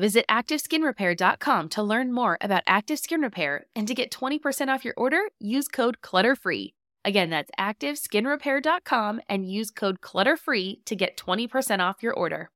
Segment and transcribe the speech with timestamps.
[0.00, 4.94] Visit ActiveSkinRepair.com to learn more about Active Skin Repair and to get 20% off your
[4.96, 6.72] order, use code CLUTTERFREE.
[7.04, 12.48] Again, that's ActiveSkinRepair.com and use code CLUTTERFREE to get 20% off your order.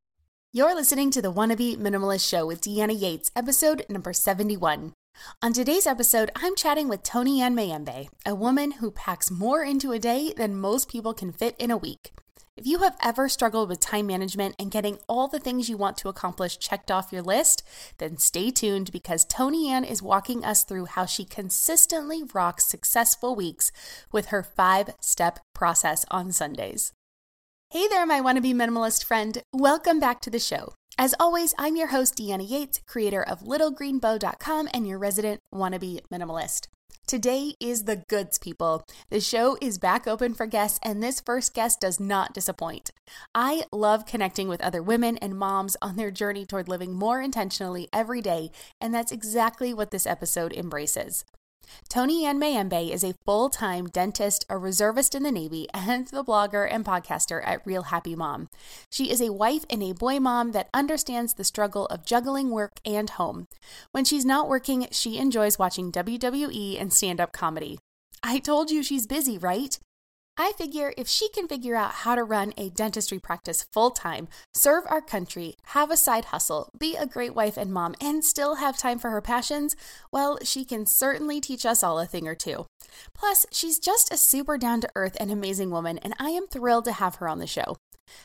[0.55, 4.95] You're listening to the Wanna Minimalist Show with Deanna Yates, episode number 71.
[5.43, 9.99] On today's episode, I'm chatting with Toni-Ann Mayembe, a woman who packs more into a
[9.99, 12.13] day than most people can fit in a week.
[12.57, 15.97] If you have ever struggled with time management and getting all the things you want
[15.99, 17.65] to accomplish checked off your list,
[17.99, 23.73] then stay tuned because Toni-Ann is walking us through how she consistently rocks successful weeks
[24.13, 26.93] with her five step process on Sundays.
[27.71, 29.43] Hey there, my wannabe minimalist friend.
[29.53, 30.75] Welcome back to the show.
[30.97, 36.69] As always, I'm your host, Deanna Yates, creator of littlegreenbow.com and your resident wannabe minimalist.
[37.07, 38.87] Today is the goods, people.
[39.11, 42.93] The show is back open for guests, and this first guest does not disappoint.
[43.35, 47.91] I love connecting with other women and moms on their journey toward living more intentionally
[47.93, 51.27] every day, and that's exactly what this episode embraces.
[51.89, 56.69] Toni-Ann Mayembe is a full time dentist, a reservist in the Navy, and the blogger
[56.71, 58.49] and podcaster at Real Happy Mom.
[58.91, 62.81] She is a wife and a boy mom that understands the struggle of juggling work
[62.85, 63.49] and home.
[63.93, 67.79] When she's not working, she enjoys watching WWE and stand up comedy.
[68.23, 69.79] I told you she's busy, right?
[70.37, 74.27] I figure if she can figure out how to run a dentistry practice full time,
[74.53, 78.57] serve our country, have a side hustle, be a great wife and mom, and still
[78.57, 79.77] have time for her passions,
[80.11, 82.67] well, she can certainly teach us all a thing or two.
[83.15, 86.87] Plus, she's just a super down to earth and amazing woman, and I am thrilled
[86.87, 87.77] to have her on the show.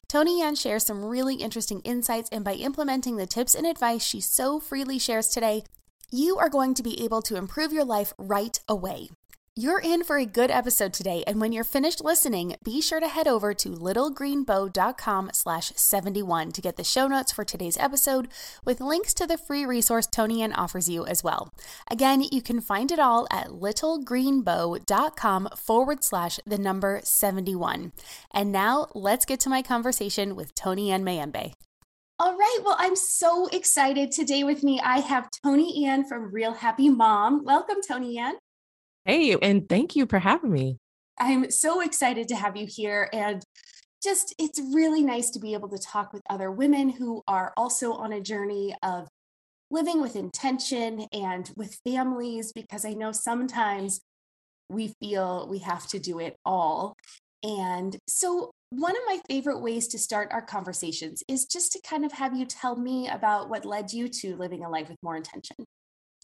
[0.08, 4.60] Toni-Ann shares some really interesting insights, and by implementing the tips and advice she so
[4.60, 5.64] freely shares today,
[6.12, 9.10] you are going to be able to improve your life right away.
[9.60, 13.10] You're in for a good episode today, and when you're finished listening, be sure to
[13.10, 18.30] head over to littlegreenbow.com slash 71 to get the show notes for today's episode
[18.64, 21.54] with links to the free resource Toni-Ann offers you as well.
[21.92, 27.92] Again, you can find it all at littlegreenbow.com forward slash the number 71.
[28.34, 31.52] And now let's get to my conversation with Toni-Ann Mayembe.
[32.18, 32.60] All right.
[32.64, 34.80] Well, I'm so excited today with me.
[34.80, 37.44] I have Toni-Ann from Real Happy Mom.
[37.44, 38.36] Welcome, Toni-Ann.
[39.10, 40.78] Hey, and thank you for having me.
[41.20, 43.10] I'm so excited to have you here.
[43.12, 43.44] And
[44.04, 47.94] just, it's really nice to be able to talk with other women who are also
[47.94, 49.08] on a journey of
[49.72, 54.00] living with intention and with families, because I know sometimes
[54.70, 56.94] we feel we have to do it all.
[57.42, 62.06] And so, one of my favorite ways to start our conversations is just to kind
[62.06, 65.18] of have you tell me about what led you to living a life with more
[65.18, 65.56] intention.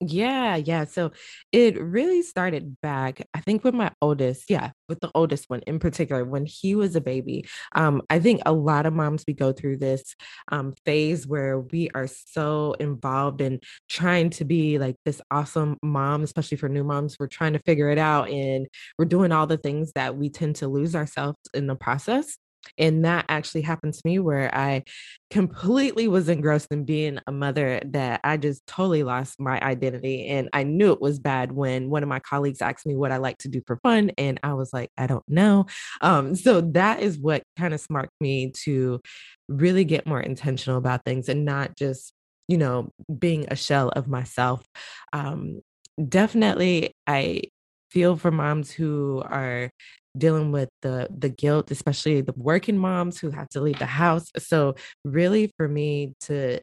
[0.02, 0.84] Yeah, yeah.
[0.84, 1.12] So
[1.54, 4.50] it really started back, I think, with my oldest.
[4.50, 7.46] Yeah, with the oldest one in particular, when he was a baby.
[7.74, 10.16] Um, I think a lot of moms we go through this
[10.52, 16.24] um, phase where we are so involved in trying to be like this awesome mom,
[16.24, 17.16] especially for new moms.
[17.18, 18.68] We're trying to figure it out, and
[19.00, 22.38] we're doing all the things that we tend to lose ourselves in the process.
[22.78, 24.84] And that actually happened to me where I
[25.30, 30.28] completely was engrossed in being a mother that I just totally lost my identity.
[30.28, 33.18] And I knew it was bad when one of my colleagues asked me what I
[33.18, 34.12] like to do for fun.
[34.18, 35.66] And I was like, I don't know.
[36.02, 39.02] Um, so that is what kind of sparked me to
[39.48, 42.14] really get more intentional about things and not just,
[42.48, 44.66] you know, being a shell of myself.
[45.14, 45.62] Um,
[46.08, 47.44] definitely, I
[47.92, 49.70] feel for moms who are
[50.18, 54.32] dealing with the the guilt especially the working moms who have to leave the house.
[54.38, 56.60] So really for me to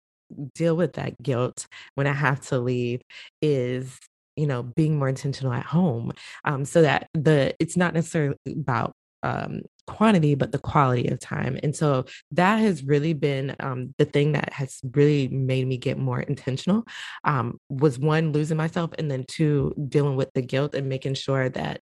[0.54, 3.02] deal with that guilt when i have to leave
[3.42, 3.98] is
[4.34, 6.10] you know being more intentional at home
[6.46, 11.58] um so that the it's not necessarily about um quantity but the quality of time.
[11.62, 15.98] And so that has really been um, the thing that has really made me get
[15.98, 16.86] more intentional
[17.24, 21.48] um, was one losing myself and then two dealing with the guilt and making sure
[21.50, 21.80] that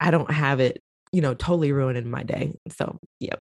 [0.00, 0.80] i don't have it
[1.12, 2.54] you know, totally ruining my day.
[2.76, 3.38] So, yep.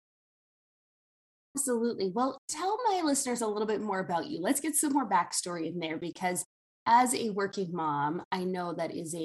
[1.56, 2.12] Absolutely.
[2.14, 4.40] Well, tell my listeners a little bit more about you.
[4.40, 6.44] Let's get some more backstory in there because
[6.86, 9.18] as a working mom, I know that is a,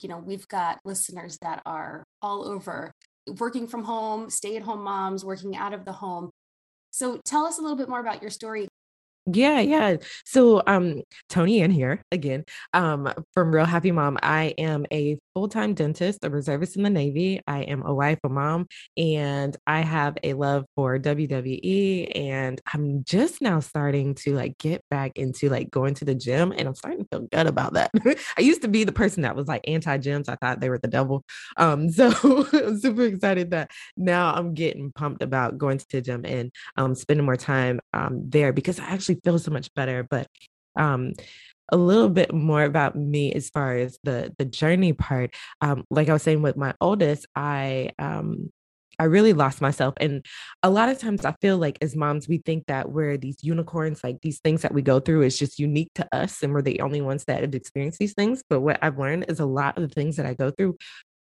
[0.00, 2.92] you know, we've got listeners that are all over
[3.38, 6.30] working from home, stay at home moms, working out of the home.
[6.90, 8.68] So tell us a little bit more about your story
[9.26, 9.96] yeah, yeah.
[10.24, 12.44] So um Toni-Ann here again.
[12.72, 14.18] Um from Real Happy Mom.
[14.22, 17.42] I am a full-time dentist, a reservist in the Navy.
[17.46, 23.04] I am a wife, a mom, and I have a love for WWE and I'm
[23.04, 26.74] just now starting to like get back into like going to the gym and I'm
[26.74, 27.90] starting to feel good about that.
[28.38, 30.30] I used to be the person that was like anti-gyms.
[30.30, 31.22] I thought they were the devil.
[31.58, 32.06] Um so
[32.54, 36.94] I'm super excited that now I'm getting pumped about going to the gym and um
[36.94, 40.02] spending more time um there because I actually feel so much better.
[40.02, 40.28] But
[40.76, 41.12] um,
[41.70, 45.34] a little bit more about me as far as the the journey part.
[45.60, 48.50] Um, like I was saying with my oldest, I um,
[48.98, 49.94] I really lost myself.
[49.98, 50.24] And
[50.62, 54.02] a lot of times I feel like as moms, we think that we're these unicorns,
[54.02, 56.80] like these things that we go through is just unique to us and we're the
[56.80, 58.42] only ones that have experienced these things.
[58.48, 60.76] But what I've learned is a lot of the things that I go through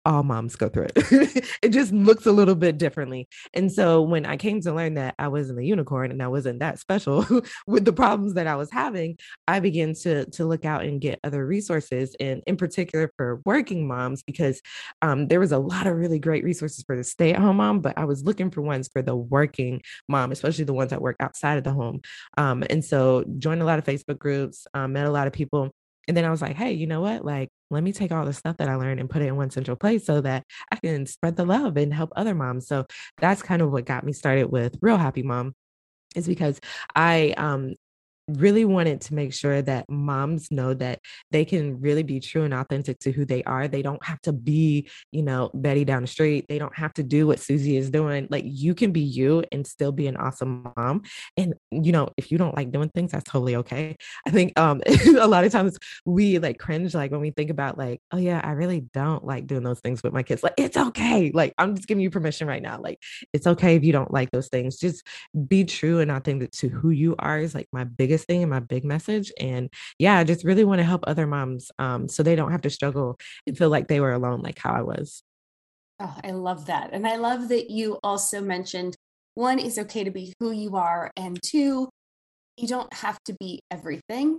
[0.04, 1.49] all moms go through it.
[1.62, 3.28] it just looks a little bit differently.
[3.54, 6.60] And so when I came to learn that I wasn't a unicorn and I wasn't
[6.60, 7.25] that special
[7.66, 11.20] with the problems that I was having, I began to to look out and get
[11.25, 14.60] other resources and in particular for working moms because
[15.02, 18.04] um, there was a lot of really great resources for the stay-at-home mom, but I
[18.04, 21.64] was looking for ones for the working mom, especially the ones that work outside of
[21.64, 22.00] the home.
[22.37, 25.75] Um, and so joined a lot of Facebook groups, um, met a lot of people
[26.08, 27.25] and then I was like, hey, you know what?
[27.25, 29.50] Like, let me take all the stuff that I learned and put it in one
[29.50, 32.66] central place so that I can spread the love and help other moms.
[32.66, 32.87] So
[33.19, 35.54] that's kind of what got me started with Real Happy Mom
[36.14, 36.60] is because
[36.94, 37.75] I um
[38.28, 42.54] really wanted to make sure that moms know that they can really be true and
[42.54, 43.69] authentic to who they are.
[43.69, 46.46] They don't have to be, you know, Betty down the street.
[46.48, 48.28] They don't have to do what Susie is doing.
[48.30, 51.02] Like you can be you and still be an awesome mom.
[51.36, 53.96] And you know, if you don't like doing things, that's totally okay.
[54.26, 54.80] I think um
[55.18, 58.40] a lot of times we like cringe like when we think about like, oh yeah,
[58.42, 60.42] I really don't like doing those things with my kids.
[60.42, 61.30] Like it's okay.
[61.32, 62.80] Like I'm just giving you permission right now.
[62.80, 62.98] Like
[63.32, 64.78] it's okay if you don't like those things.
[64.78, 65.06] Just
[65.48, 68.50] be true and authentic to who you are is like my biggest biggest thing and
[68.50, 69.32] my big message.
[69.41, 72.61] And yeah, I just really want to help other moms um, so they don't have
[72.62, 75.23] to struggle and feel like they were alone, like how I was.
[75.99, 76.91] Oh, I love that.
[76.93, 78.97] And I love that you also mentioned
[79.35, 81.11] one, is okay to be who you are.
[81.17, 81.88] And two,
[82.59, 84.38] you don't have to be everything.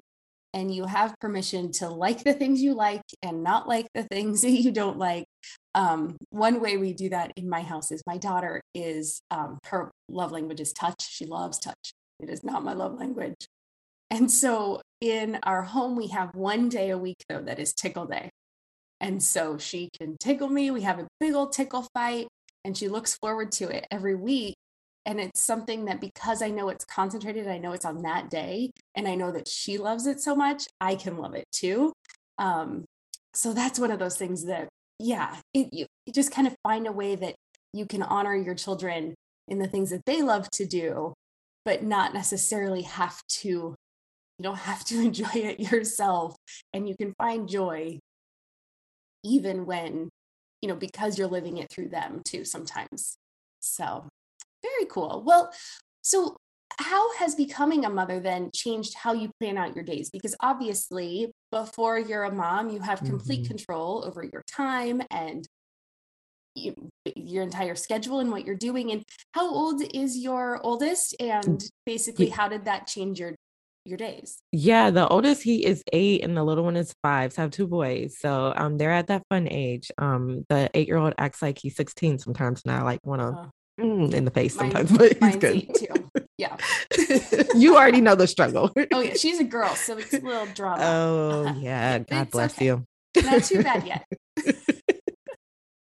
[0.54, 4.42] And you have permission to like the things you like and not like the things
[4.44, 5.26] that you don't like.
[5.74, 9.90] Um, one way we do that in my house is my daughter is um, her
[10.08, 11.02] love language is touch.
[11.10, 11.94] She loves touch.
[12.20, 13.48] It is not my love language.
[14.14, 18.06] And so in our home, we have one day a week, though, that is tickle
[18.06, 18.30] day.
[19.02, 20.70] And so she can tickle me.
[20.70, 22.28] We have a big old tickle fight,
[22.64, 24.54] and she looks forward to it every week.
[25.08, 28.70] And it's something that because I know it's concentrated, I know it's on that day,
[28.94, 31.92] and I know that she loves it so much, I can love it too.
[32.38, 32.86] Um,
[33.34, 36.86] so that's one of those things that, yeah, it, you, you just kind of find
[36.86, 37.34] a way that
[37.74, 39.16] you can honor your children
[39.48, 41.16] in the things that they love to do,
[41.66, 43.74] but not necessarily have to
[44.38, 46.36] you don't have to enjoy it yourself.
[46.74, 48.00] And you can find joy
[49.24, 50.10] even when,
[50.62, 53.18] you know, because you're living it through them too sometimes.
[53.60, 54.08] So,
[54.62, 55.24] very cool.
[55.26, 55.52] Well,
[56.02, 56.36] so
[56.80, 60.10] how has becoming a mother then changed how you plan out your days?
[60.10, 63.56] Because obviously, before you're a mom, you have complete mm-hmm.
[63.56, 65.46] control over your time and
[66.56, 66.74] you,
[67.16, 68.92] your entire schedule and what you're doing.
[68.92, 71.16] And how old is your oldest?
[71.20, 73.36] And basically, how did that change your
[73.86, 74.42] your days?
[74.52, 77.34] Yeah, the oldest he is eight and the little one is five.
[77.34, 78.18] So I have two boys.
[78.20, 79.92] So um they're at that fun age.
[79.98, 84.14] Um the eight year old acts like he's 16 sometimes and I like wanna mm,
[84.14, 85.76] in the face sometimes, but he's good.
[85.76, 86.10] too.
[86.38, 86.58] Yeah.
[87.56, 88.72] you already know the struggle.
[88.94, 90.84] oh yeah, she's a girl, so it's a little drama.
[90.84, 92.66] Oh yeah, God bless okay.
[92.66, 92.86] you.
[93.24, 94.06] Not too bad yet.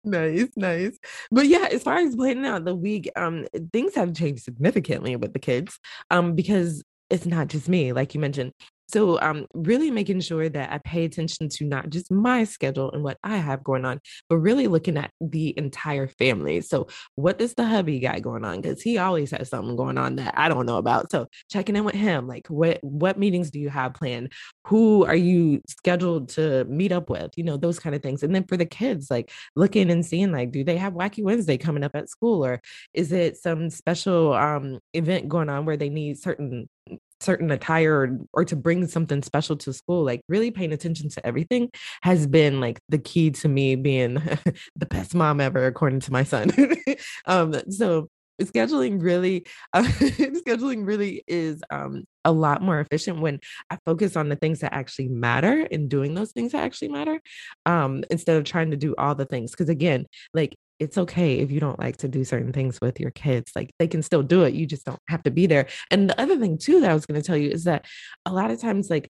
[0.03, 0.97] nice, nice.
[1.31, 5.33] But yeah, as far as planning out the week, um, things have changed significantly with
[5.33, 5.79] the kids.
[6.11, 8.53] Um, because it's not just me, like you mentioned.
[8.89, 13.03] So, um, really making sure that I pay attention to not just my schedule and
[13.03, 16.61] what I have going on, but really looking at the entire family.
[16.61, 18.61] So, what does the hubby got going on?
[18.61, 21.11] Because he always has something going on that I don't know about.
[21.11, 24.31] So, checking in with him, like what what meetings do you have planned?
[24.67, 27.31] Who are you scheduled to meet up with?
[27.35, 28.23] You know, those kind of things.
[28.23, 31.57] And then for the kids, like looking and seeing, like, do they have Wacky Wednesday
[31.57, 32.61] coming up at school, or
[32.93, 36.69] is it some special um event going on where they need certain
[37.19, 41.25] certain attire or, or, to bring something special to school like really paying attention to
[41.25, 41.69] everything
[42.03, 44.13] has been like the key to me being
[44.75, 46.49] the best mom ever according to my son.
[47.25, 48.09] Um so
[48.41, 49.83] scheduling really uh,
[50.45, 53.39] scheduling really is um a lot more efficient when
[53.71, 57.19] i focus on the things that actually matter and doing those things that actually matter
[57.65, 59.51] um instead of trying to do all the things.
[59.51, 63.11] Because again like it's okay if you don't like to do certain things with your
[63.11, 63.51] kids.
[63.55, 64.53] Like they can still do it.
[64.53, 65.67] You just don't have to be there.
[65.91, 67.85] And the other thing too that I was going to tell you is that
[68.25, 69.09] a lot of times like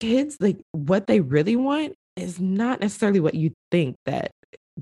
[0.00, 4.30] kids like what they really want is not necessarily what you think that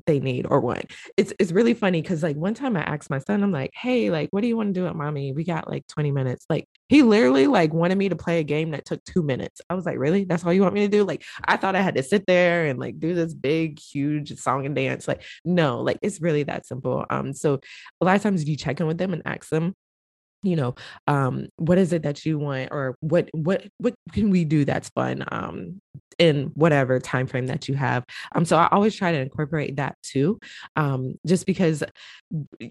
[0.07, 0.93] they need or want.
[1.17, 4.11] It's it's really funny because like one time I asked my son, I'm like, hey,
[4.11, 5.33] like, what do you want to do at mommy?
[5.33, 6.47] We got like 20 minutes.
[6.49, 9.61] Like he literally like wanted me to play a game that took two minutes.
[9.71, 10.25] I was like, really?
[10.25, 11.05] That's all you want me to do?
[11.05, 14.67] Like I thought I had to sit there and like do this big, huge song
[14.67, 15.07] and dance.
[15.09, 17.05] Like, no, like it's really that simple.
[17.11, 17.61] Um, so
[18.01, 19.75] a lot of times you check in with them and ask them,
[20.45, 20.75] you know
[21.07, 24.89] um what is it that you want or what what what can we do that's
[24.91, 25.81] fun um
[26.19, 28.05] in whatever time frame that you have?
[28.35, 30.39] Um so i always try to incorporate that too
[30.77, 31.83] um just because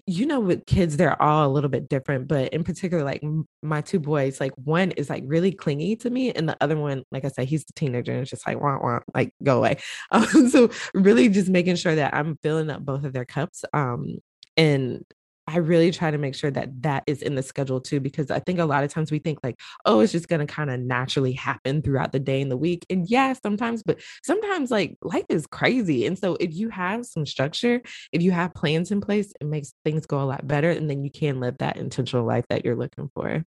[0.06, 3.22] you know with kids they're all a little bit different but in particular like
[3.62, 7.02] my two boys like one is like really clingy to me and the other one
[7.10, 9.76] like i said he's a teenager and it's just like wah, wah, like go away.
[10.10, 14.18] Um so really just making sure that i'm filling up both of their cups um
[14.56, 15.04] and
[15.46, 18.38] I really try to make sure that that is in the schedule too, because I
[18.38, 20.80] think a lot of times we think like, oh, it's just going to kind of
[20.80, 22.86] naturally happen throughout the day and the week.
[22.88, 26.06] And yeah, sometimes, but sometimes like life is crazy.
[26.06, 29.74] And so if you have some structure, if you have plans in place, it makes
[29.84, 30.70] things go a lot better.
[30.70, 33.44] And then you can live that intentional life that you're looking for.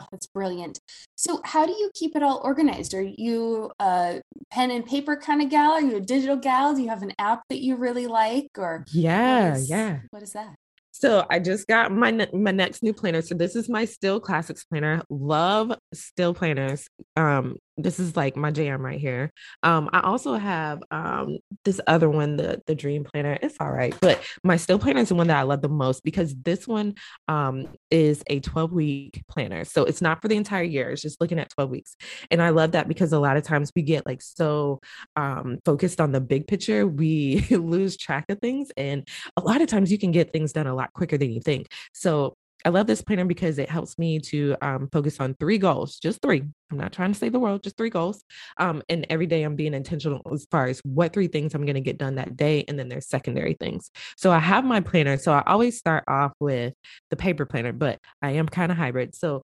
[0.00, 0.78] Oh, that's brilliant.
[1.16, 2.94] So, how do you keep it all organized?
[2.94, 5.72] Are you a pen and paper kind of gal?
[5.72, 6.74] Are you a digital gal?
[6.74, 8.46] Do you have an app that you really like?
[8.56, 9.98] Or yeah, what is, yeah.
[10.10, 10.54] What is that?
[11.00, 13.22] So I just got my my next new planner.
[13.22, 15.00] So this is my Stil Classics planner.
[15.08, 16.88] Love Stil planners.
[17.16, 19.32] Um, this is like my jam right here.
[19.62, 23.38] Um, I also have um this other one, the the Dream Planner.
[23.40, 26.02] It's all right, but my Stil planner is the one that I love the most
[26.02, 26.94] because this one
[27.28, 29.64] um is a 12 week planner.
[29.64, 30.90] So it's not for the entire year.
[30.90, 31.96] It's just looking at 12 weeks,
[32.30, 34.80] and I love that because a lot of times we get like so
[35.16, 39.06] um focused on the big picture, we lose track of things, and
[39.36, 41.68] a lot of times you can get things done a lot quicker than you think.
[41.92, 45.98] So I love this planner because it helps me to um, focus on three goals,
[45.98, 46.42] just three.
[46.70, 48.22] I'm not trying to save the world, just three goals.
[48.56, 51.74] Um, and every day I'm being intentional as far as what three things I'm going
[51.74, 52.64] to get done that day.
[52.66, 53.90] And then there's secondary things.
[54.16, 55.16] So I have my planner.
[55.18, 56.74] So I always start off with
[57.10, 59.14] the paper planner, but I am kind of hybrid.
[59.14, 59.42] So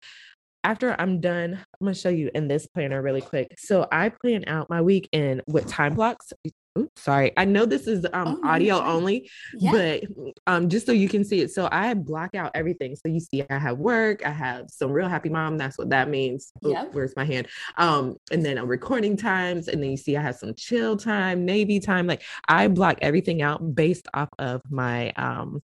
[0.63, 3.55] after I'm done, I'm going to show you in this planner really quick.
[3.57, 6.31] So I plan out my week in with time blocks.
[6.79, 7.33] Oops, sorry.
[7.35, 9.71] I know this is um oh, audio only, yeah.
[9.71, 10.03] but
[10.47, 11.51] um just so you can see it.
[11.51, 12.95] So I block out everything.
[12.95, 15.57] So you see I have work, I have some real happy mom.
[15.57, 16.53] That's what that means.
[16.61, 16.85] Yeah.
[16.91, 17.47] Where's my hand?
[17.77, 21.43] Um, and then a recording times, and then you see I have some chill time,
[21.43, 22.07] navy time.
[22.07, 25.61] Like I block everything out based off of my um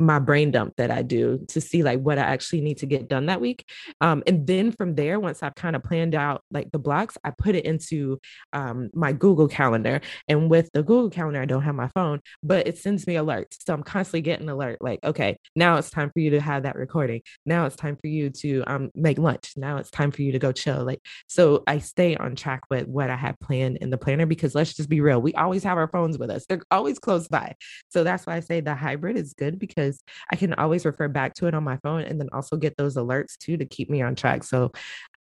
[0.00, 3.08] my brain dump that I do to see like what I actually need to get
[3.08, 3.64] done that week.
[4.00, 7.30] Um, and then from there, once I've kind of planned out like the blocks, I
[7.30, 8.18] put it into
[8.52, 10.00] um, my Google Calendar.
[10.28, 13.56] And with the Google Calendar, I don't have my phone, but it sends me alerts.
[13.64, 16.76] So I'm constantly getting alert like, okay, now it's time for you to have that
[16.76, 17.22] recording.
[17.46, 19.52] Now it's time for you to um, make lunch.
[19.56, 20.84] Now it's time for you to go chill.
[20.84, 24.54] Like, so I stay on track with what I have planned in the planner because
[24.54, 26.46] let's just be real, we always have our phones with us.
[26.46, 27.54] They're always close by.
[27.88, 31.08] So that's why I say the hybrid is good because because I can always refer
[31.08, 33.90] back to it on my phone and then also get those alerts too to keep
[33.90, 34.44] me on track.
[34.44, 34.72] So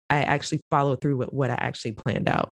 [0.09, 2.49] I actually follow through with what I actually planned out.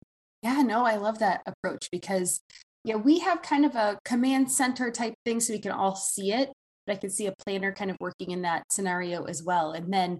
[0.42, 2.40] Yeah, no, I love that approach because
[2.85, 6.33] yeah, we have kind of a command center type thing so we can all see
[6.33, 6.50] it.
[6.87, 9.73] But I can see a planner kind of working in that scenario as well.
[9.73, 10.19] And then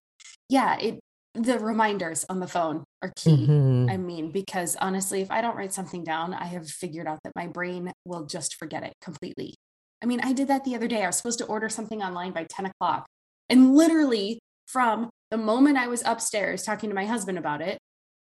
[0.49, 1.00] yeah, it
[1.34, 3.46] the reminders on the phone are key.
[3.46, 3.88] Mm-hmm.
[3.88, 7.32] I mean, because honestly, if I don't write something down, I have figured out that
[7.37, 9.54] my brain will just forget it completely.
[10.02, 11.02] I mean, I did that the other day.
[11.02, 13.07] I was supposed to order something online by 10 o'clock.
[13.49, 17.78] And literally, from the moment I was upstairs talking to my husband about it,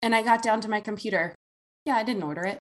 [0.02, 1.34] and I got down to my computer,
[1.86, 2.58] yeah, I didn't order it.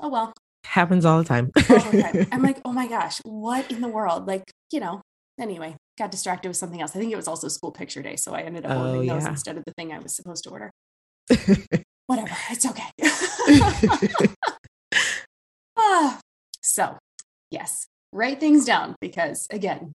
[0.00, 0.32] Oh, well.
[0.64, 1.50] Happens all the time.
[1.56, 2.26] all the time.
[2.32, 4.26] I'm like, oh my gosh, what in the world?
[4.26, 5.00] Like, you know,
[5.40, 6.94] anyway, got distracted with something else.
[6.94, 8.16] I think it was also school picture day.
[8.16, 10.50] So I ended up oh, ordering those instead of the thing I was supposed to
[10.50, 10.70] order.
[12.06, 12.90] Whatever, it's okay.
[15.76, 16.18] ah,
[16.62, 16.98] so,
[17.50, 19.92] yes, write things down because, again,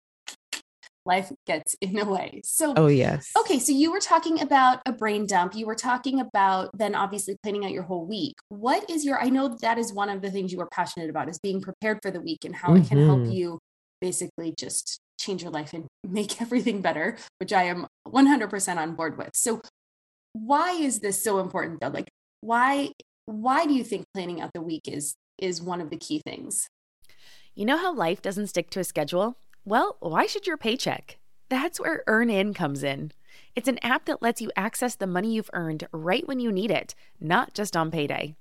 [1.06, 2.40] life gets in the way.
[2.44, 3.30] So, oh, yes.
[3.38, 3.58] Okay.
[3.58, 5.54] So, you were talking about a brain dump.
[5.54, 8.36] You were talking about then obviously planning out your whole week.
[8.48, 11.28] What is your, I know that is one of the things you are passionate about
[11.28, 12.82] is being prepared for the week and how mm-hmm.
[12.82, 13.32] it can help mm-hmm.
[13.32, 13.58] you
[14.00, 19.18] basically just change your life and make everything better, which I am 100% on board
[19.18, 19.30] with.
[19.34, 19.60] So,
[20.32, 21.88] why is this so important though?
[21.88, 22.08] Like,
[22.40, 22.90] why
[23.26, 26.68] why do you think planning out the week is is one of the key things?
[27.56, 29.36] You know how life doesn't stick to a schedule?
[29.64, 31.18] Well, why should your paycheck?
[31.48, 33.12] That's where EarnIn comes in.
[33.54, 36.72] It's an app that lets you access the money you've earned right when you need
[36.72, 38.34] it, not just on payday.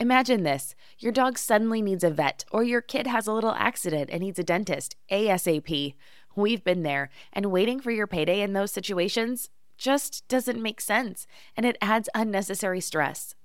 [0.00, 4.10] Imagine this your dog suddenly needs a vet, or your kid has a little accident
[4.12, 5.94] and needs a dentist ASAP.
[6.34, 11.28] We've been there, and waiting for your payday in those situations just doesn't make sense,
[11.56, 13.36] and it adds unnecessary stress.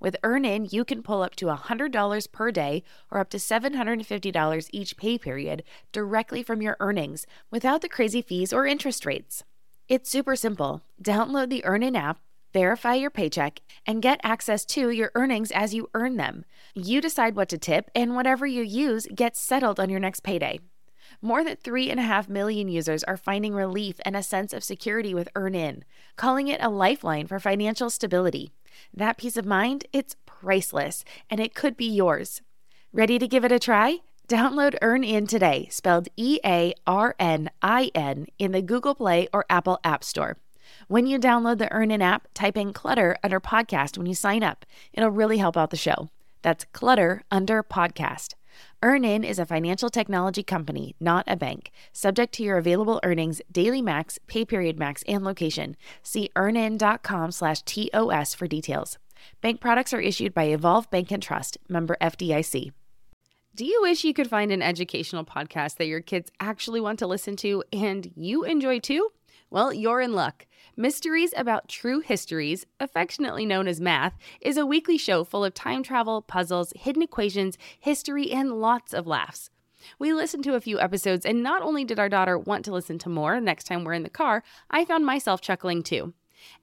[0.00, 4.96] With EarnIn, you can pull up to $100 per day or up to $750 each
[4.96, 9.44] pay period directly from your earnings without the crazy fees or interest rates.
[9.88, 10.82] It's super simple.
[11.02, 12.18] Download the EarnIn app,
[12.54, 16.46] verify your paycheck, and get access to your earnings as you earn them.
[16.74, 20.60] You decide what to tip, and whatever you use gets settled on your next payday.
[21.20, 25.82] More than 3.5 million users are finding relief and a sense of security with EarnIn,
[26.16, 28.52] calling it a lifeline for financial stability.
[28.94, 32.42] That peace of mind, it's priceless, and it could be yours.
[32.92, 33.98] Ready to give it a try?
[34.28, 39.44] Download EarnIn today, spelled E A R N I N, in the Google Play or
[39.50, 40.36] Apple App Store.
[40.88, 44.64] When you download the EarnIn app, type in Clutter under podcast when you sign up.
[44.92, 46.10] It'll really help out the show.
[46.42, 48.34] That's Clutter under podcast.
[48.82, 51.70] EarnIn is a financial technology company, not a bank.
[51.92, 55.76] Subject to your available earnings, daily max, pay period max, and location.
[56.02, 58.98] See earnin.com slash TOS for details.
[59.40, 62.72] Bank products are issued by Evolve Bank and Trust, member FDIC.
[63.54, 67.06] Do you wish you could find an educational podcast that your kids actually want to
[67.06, 69.10] listen to and you enjoy too?
[69.50, 70.46] Well, you're in luck.
[70.76, 75.82] Mysteries About True Histories, affectionately known as Math, is a weekly show full of time
[75.82, 79.50] travel, puzzles, hidden equations, history, and lots of laughs.
[79.98, 82.98] We listened to a few episodes, and not only did our daughter want to listen
[83.00, 86.14] to more next time we're in the car, I found myself chuckling too.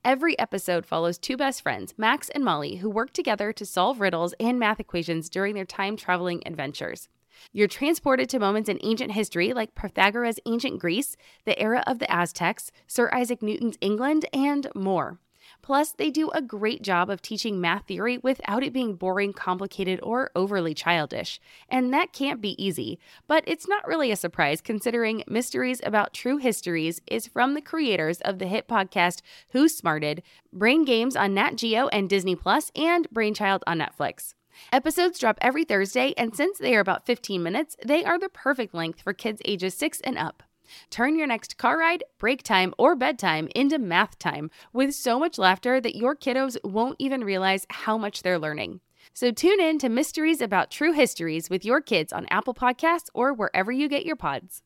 [0.06, 4.34] Every episode follows two best friends, Max and Molly, who work together to solve riddles
[4.39, 7.10] and math equations during their time traveling adventures.
[7.52, 12.12] You're transported to moments in ancient history like Pythagoras' ancient Greece, the era of the
[12.12, 15.19] Aztecs, Sir Isaac Newton's England, and more.
[15.62, 20.00] Plus, they do a great job of teaching math theory without it being boring, complicated,
[20.04, 21.39] or overly childish.
[21.69, 23.00] And that can't be easy.
[23.28, 28.21] But it's not really a surprise considering Mysteries About True Histories is from the creators
[28.21, 30.23] of the hit podcast Who Smarted,
[30.54, 34.34] Brain Games on Nat Geo and Disney Plus, and Brainchild on Netflix.
[34.72, 38.74] Episodes drop every Thursday, and since they are about 15 minutes, they are the perfect
[38.74, 40.43] length for kids ages 6 and up.
[40.89, 45.38] Turn your next car ride, break time, or bedtime into math time with so much
[45.38, 48.82] laughter that your kiddos won't even realize how much they're learning.
[49.13, 53.34] So tune in to Mysteries About True Histories with your kids on Apple Podcasts or
[53.34, 54.63] wherever you get your pods.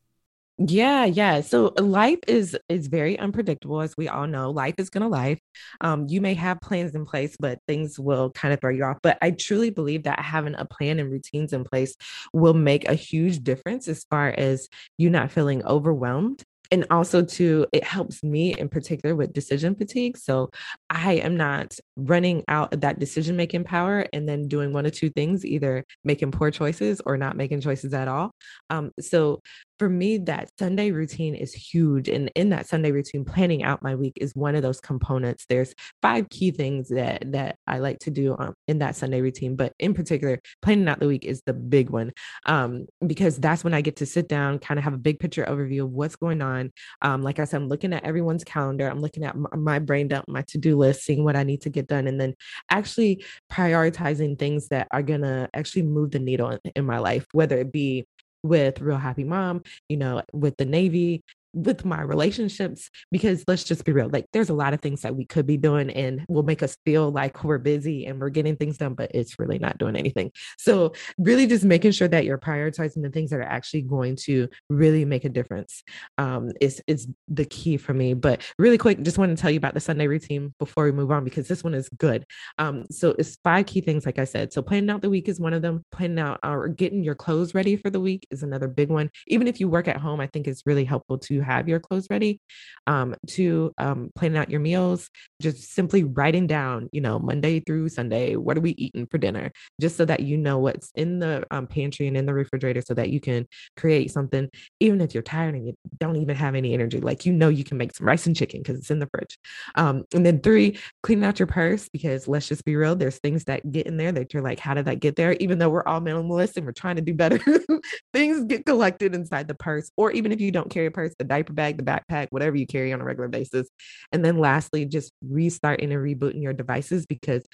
[0.57, 1.41] Yeah, yeah.
[1.41, 4.51] So life is is very unpredictable, as we all know.
[4.51, 5.39] Life is gonna life.
[5.79, 8.97] Um, you may have plans in place, but things will kind of throw you off.
[9.01, 11.95] But I truly believe that having a plan and routines in place
[12.33, 14.67] will make a huge difference as far as
[14.99, 20.15] you not feeling overwhelmed and also too it helps me in particular with decision fatigue
[20.17, 20.49] so
[20.89, 24.89] i am not running out of that decision making power and then doing one or
[24.89, 28.31] two things either making poor choices or not making choices at all
[28.69, 29.41] um, so
[29.81, 32.07] for me, that Sunday routine is huge.
[32.07, 35.47] And in that Sunday routine, planning out my week is one of those components.
[35.49, 39.55] There's five key things that that I like to do um, in that Sunday routine,
[39.55, 42.11] but in particular, planning out the week is the big one
[42.45, 45.45] um, because that's when I get to sit down, kind of have a big picture
[45.45, 46.71] overview of what's going on.
[47.01, 48.87] Um, like I said, I'm looking at everyone's calendar.
[48.87, 51.71] I'm looking at my, brain dump, my to do list, seeing what I need to
[51.71, 52.35] get done, and then
[52.69, 57.57] actually prioritizing things that are gonna actually move the needle in, in my life, whether
[57.57, 58.05] it be
[58.43, 63.83] with Real Happy Mom, you know, with the Navy, with my relationships because let's just
[63.85, 66.43] be real like there's a lot of things that we could be doing and will
[66.43, 69.77] make us feel like we're busy and we're getting things done but it's really not
[69.77, 70.31] doing anything.
[70.57, 74.47] So really just making sure that you're prioritizing the things that are actually going to
[74.69, 75.83] really make a difference
[76.17, 78.13] um, is is the key for me.
[78.13, 81.11] But really quick just want to tell you about the sunday routine before we move
[81.11, 82.25] on because this one is good.
[82.57, 84.53] Um, so it's five key things like i said.
[84.53, 85.85] So planning out the week is one of them.
[85.91, 89.09] Planning out or getting your clothes ready for the week is another big one.
[89.27, 92.07] Even if you work at home i think it's really helpful to have your clothes
[92.09, 92.39] ready,
[92.87, 95.09] um, to um, planning out your meals,
[95.41, 99.51] just simply writing down, you know, Monday through Sunday, what are we eating for dinner,
[99.79, 102.93] just so that you know what's in the um, pantry and in the refrigerator so
[102.93, 104.49] that you can create something,
[104.79, 107.63] even if you're tired and you don't even have any energy, like you know, you
[107.63, 109.37] can make some rice and chicken because it's in the fridge.
[109.75, 113.45] Um, and then three, cleaning out your purse because let's just be real, there's things
[113.45, 115.33] that get in there that you're like, how did that get there?
[115.39, 117.39] Even though we're all minimalists and we're trying to do better,
[118.13, 119.91] things get collected inside the purse.
[119.97, 122.91] Or even if you don't carry a purse, diaper bag, the backpack, whatever you carry
[122.93, 123.69] on a regular basis.
[124.11, 127.45] And then lastly, just restarting and rebooting your devices because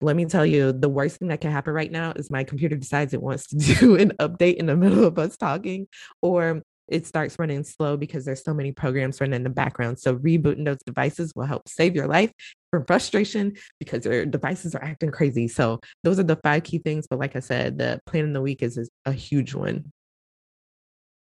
[0.00, 2.76] let me tell you, the worst thing that can happen right now is my computer
[2.76, 5.88] decides it wants to do an update in the middle of us talking,
[6.20, 9.98] or it starts running slow because there's so many programs running in the background.
[9.98, 12.30] So rebooting those devices will help save your life
[12.70, 15.48] from frustration because your devices are acting crazy.
[15.48, 17.06] So those are the five key things.
[17.08, 19.92] But like I said, the plan in the week is, is a huge one.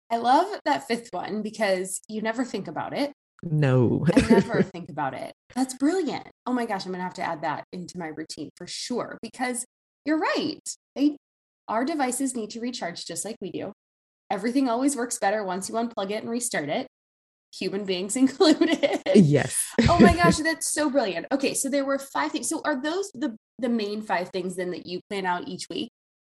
[0.09, 3.11] I love that fifth one because you never think about it.
[3.43, 4.05] No.
[4.15, 5.33] I never think about it.
[5.55, 6.27] That's brilliant.
[6.45, 9.17] Oh my gosh, I'm going to have to add that into my routine for sure
[9.21, 9.65] because
[10.05, 10.59] you're right.
[10.95, 11.17] They
[11.67, 13.73] our devices need to recharge just like we do.
[14.31, 16.87] Everything always works better once you unplug it and restart it.
[17.59, 19.01] Human beings included.
[19.13, 19.57] Yes.
[19.89, 21.25] oh my gosh, that's so brilliant.
[21.31, 22.49] Okay, so there were five things.
[22.49, 25.89] So are those the the main five things then that you plan out each week?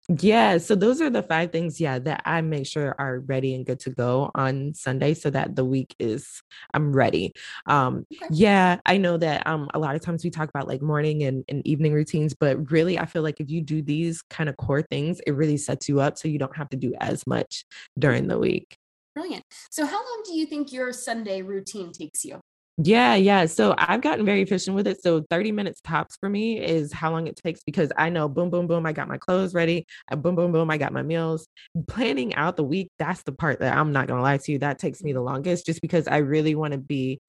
[0.10, 3.66] Yeah, so those are the five things, yeah, that I make sure are ready and
[3.66, 6.42] good to go on Sunday so that the week is
[6.74, 7.34] I'm ready.
[7.68, 8.28] Um okay.
[8.32, 11.46] yeah, I know that um a lot of times we talk about like morning and,
[11.48, 14.82] and evening routines, but really I feel like if you do these kind of core
[14.82, 17.64] things, it really sets you up so you don't have to do as much
[17.98, 18.78] during the week.
[19.16, 19.44] Brilliant.
[19.70, 22.42] So how long do you think your Sunday routine takes you?
[22.78, 23.46] Yeah, yeah.
[23.46, 25.04] So I've gotten very efficient with it.
[25.04, 28.50] So 30 minutes tops for me is how long it takes because I know boom,
[28.50, 29.86] boom, boom, I got my clothes ready.
[30.10, 31.48] I, boom, boom, boom, I got my meals.
[31.88, 34.60] Planning out the week, that's the part that I'm not going to lie to you.
[34.60, 37.20] That takes me the longest just because I really want to be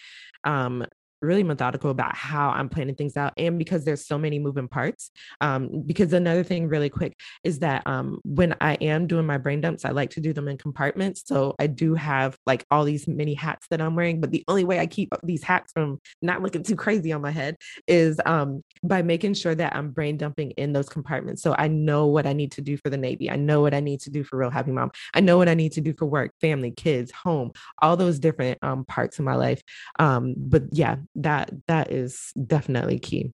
[0.44, 0.84] um
[1.22, 5.10] really methodical about how I'm planning things out and because there's so many moving parts.
[5.40, 9.60] Um, because another thing really quick is that um, when I am doing my brain
[9.60, 11.22] dumps, I like to do them in compartments.
[11.26, 14.64] So I do have like all these mini hats that I'm wearing, but the only
[14.64, 17.56] way I keep these hats from not looking too crazy on my head
[17.86, 21.42] is um, by making sure that I'm brain dumping in those compartments.
[21.42, 23.30] So I know what I need to do for the Navy.
[23.30, 24.90] I know what I need to do for Real Happy Mom.
[25.14, 28.58] I know what I need to do for work, family, kids, home, all those different
[28.62, 29.62] um, parts of my life.
[29.98, 33.32] Um, but yeah, that that is definitely key.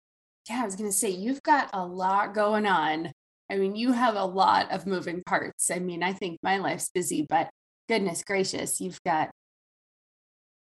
[0.48, 3.12] Yeah i was going to say you've got a lot going on.
[3.50, 5.70] I mean you have a lot of moving parts.
[5.70, 7.50] I mean i think my life's busy but
[7.88, 9.30] goodness gracious you've got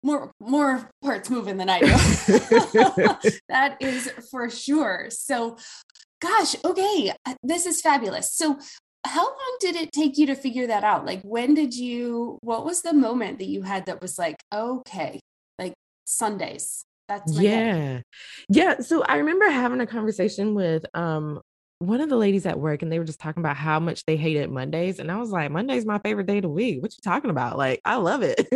[0.03, 1.87] more more parts moving than i do.
[3.49, 5.07] That is for sure.
[5.09, 5.57] So
[6.21, 8.33] gosh okay uh, this is fabulous.
[8.33, 8.57] So
[9.05, 11.05] how long did it take you to figure that out?
[11.05, 15.19] Like when did you what was the moment that you had that was like okay
[15.59, 15.73] like
[16.05, 18.01] sundays that's yeah.
[18.49, 18.79] Yeah.
[18.79, 21.41] So I remember having a conversation with um
[21.85, 24.17] one of the ladies at work and they were just talking about how much they
[24.17, 24.99] hated Mondays.
[24.99, 26.81] And I was like, Monday's my favorite day of the week.
[26.81, 27.57] What you talking about?
[27.57, 28.47] Like, I love it.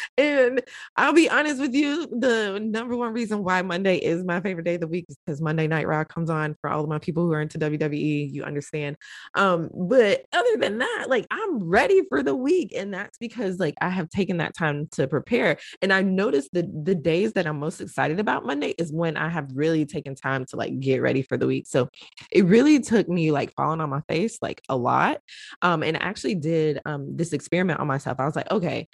[0.18, 0.62] and
[0.96, 4.74] I'll be honest with you, the number one reason why Monday is my favorite day
[4.74, 7.24] of the week is because Monday Night Raw comes on for all of my people
[7.24, 8.32] who are into WWE.
[8.32, 8.96] You understand.
[9.34, 12.72] Um, but other than that, like I'm ready for the week.
[12.74, 15.58] And that's because like I have taken that time to prepare.
[15.82, 19.28] And I noticed that the days that I'm most excited about Monday is when I
[19.28, 21.66] have really taken time to like get ready for the week.
[21.66, 21.88] So
[22.30, 25.20] it really took me like falling on my face like a lot.
[25.62, 28.18] Um, and I actually did um, this experiment on myself.
[28.20, 28.88] I was like, okay,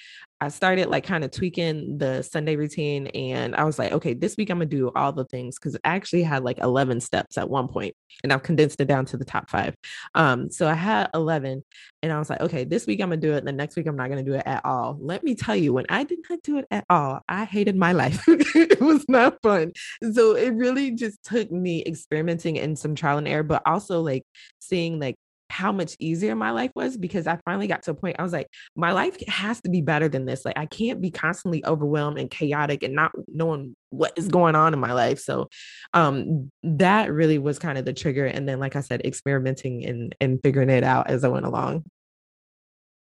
[0.45, 4.37] I started like kind of tweaking the Sunday routine and I was like, okay, this
[4.37, 7.49] week I'm gonna do all the things because I actually had like 11 steps at
[7.49, 9.75] one point and I've condensed it down to the top five.
[10.15, 11.65] Um, so I had 11
[12.03, 13.45] and I was like, okay, this week I'm gonna do it.
[13.45, 14.99] The next week I'm not gonna do it at all.
[15.01, 17.93] Let me tell you, when I did not do it at all, I hated my
[17.93, 18.23] life.
[18.29, 19.73] it was not fun.
[20.13, 24.25] So it really just took me experimenting and some trial and error, but also like
[24.61, 25.17] seeing like
[25.55, 28.33] how much easier my life was because I finally got to a point I was
[28.33, 30.45] like, my life has to be better than this.
[30.45, 34.75] Like, I can't be constantly overwhelmed and chaotic and not knowing what is going on
[34.75, 35.21] in my life.
[35.21, 35.49] So,
[35.93, 38.27] um, that really was kind of the trigger.
[38.27, 41.85] And then, like I said, experimenting and and figuring it out as I went along.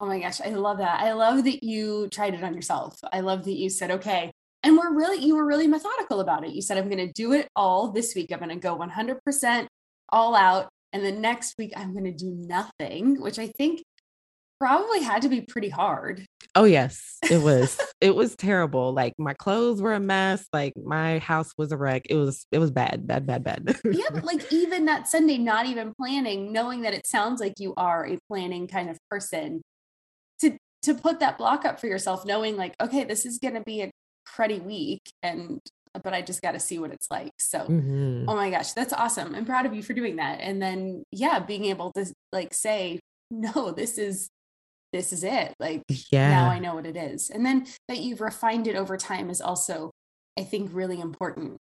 [0.00, 1.00] Oh my gosh, I love that.
[1.00, 2.98] I love that you tried it on yourself.
[3.12, 4.30] I love that you said, okay,
[4.62, 6.52] and we're really, you were really methodical about it.
[6.52, 8.32] You said, I'm going to do it all this week.
[8.32, 9.66] I'm going to go 100%
[10.10, 10.68] all out.
[10.92, 13.82] And the next week, I'm going to do nothing, which I think
[14.58, 16.26] probably had to be pretty hard.
[16.54, 17.78] Oh yes, it was.
[18.00, 18.92] it was terrible.
[18.92, 20.46] Like my clothes were a mess.
[20.52, 22.06] Like my house was a wreck.
[22.10, 23.76] It was it was bad, bad, bad, bad.
[23.84, 27.74] yeah, but like even that Sunday, not even planning, knowing that it sounds like you
[27.76, 29.62] are a planning kind of person,
[30.40, 33.82] to to put that block up for yourself, knowing like, okay, this is gonna be
[33.82, 33.90] a
[34.28, 35.60] cruddy week and
[36.02, 37.32] but I just got to see what it's like.
[37.38, 38.28] So, mm-hmm.
[38.28, 39.34] oh my gosh, that's awesome.
[39.34, 40.40] I'm proud of you for doing that.
[40.40, 44.28] And then, yeah, being able to like say, no, this is,
[44.92, 45.54] this is it.
[45.60, 47.30] Like, yeah, now I know what it is.
[47.30, 49.90] And then that you've refined it over time is also,
[50.38, 51.58] I think, really important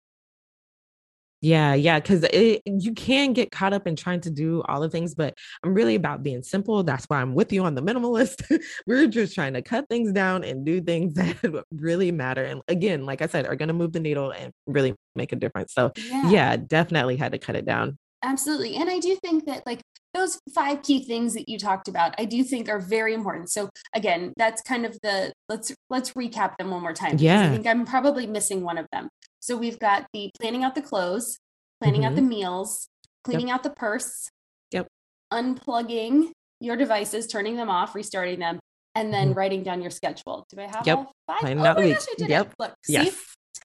[1.42, 2.26] yeah, yeah, because
[2.66, 5.96] you can get caught up in trying to do all the things, but I'm really
[5.96, 6.84] about being simple.
[6.84, 8.42] That's why I'm with you on the minimalist.
[8.88, 12.44] We're just trying to cut things down and do things that really matter.
[12.44, 15.36] And again, like I said, are going to move the needle and really make a
[15.36, 15.74] difference.
[15.74, 16.30] So, yeah.
[16.30, 17.98] yeah, definitely had to cut it down.
[18.24, 18.76] Absolutely.
[18.76, 19.82] And I do think that, like,
[20.16, 23.70] those five key things that you talked about i do think are very important so
[23.94, 27.68] again that's kind of the let's let's recap them one more time yeah i think
[27.68, 29.10] i'm probably missing one of them
[29.46, 31.38] so we've got the planning out the clothes
[31.82, 32.12] planning mm-hmm.
[32.12, 32.88] out the meals
[33.24, 33.56] cleaning yep.
[33.56, 34.30] out the purse
[34.72, 34.88] yep
[35.32, 38.60] unplugging your devices turning them off restarting them
[38.96, 39.38] and then mm-hmm.
[39.38, 40.98] writing down your schedule do i have yep.
[40.98, 41.40] all five?
[41.42, 42.48] Planning oh my gosh, I did yep.
[42.48, 42.54] it.
[42.60, 43.14] look yes.
[43.14, 43.18] see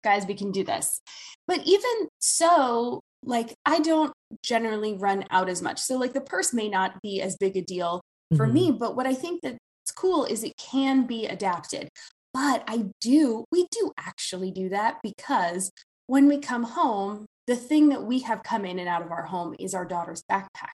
[0.03, 0.99] guys we can do this
[1.47, 5.79] but even so like I don't generally run out as much.
[5.79, 8.01] So like the purse may not be as big a deal
[8.36, 8.53] for mm-hmm.
[8.53, 9.57] me, but what I think that's
[9.95, 11.89] cool is it can be adapted.
[12.34, 15.72] But I do, we do actually do that because
[16.08, 19.26] when we come home, the thing that we have come in and out of our
[19.26, 20.74] home is our daughter's backpack,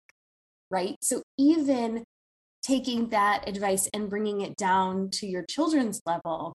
[0.72, 0.95] right?
[1.02, 2.04] So even
[2.62, 6.54] taking that advice and bringing it down to your children's level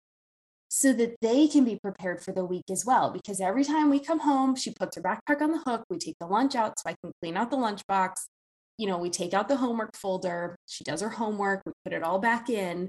[0.69, 3.11] so that they can be prepared for the week as well.
[3.11, 5.85] Because every time we come home, she puts her backpack on the hook.
[5.89, 8.13] We take the lunch out so I can clean out the lunchbox.
[8.79, 10.57] You know, we take out the homework folder.
[10.67, 11.63] She does her homework.
[11.65, 12.89] We put it all back in.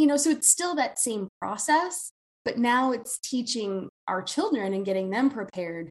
[0.00, 2.10] You know, so it's still that same process,
[2.46, 5.90] but now it's teaching our children and getting them prepared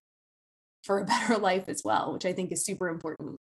[0.83, 3.37] for a better life as well, which I think is super important.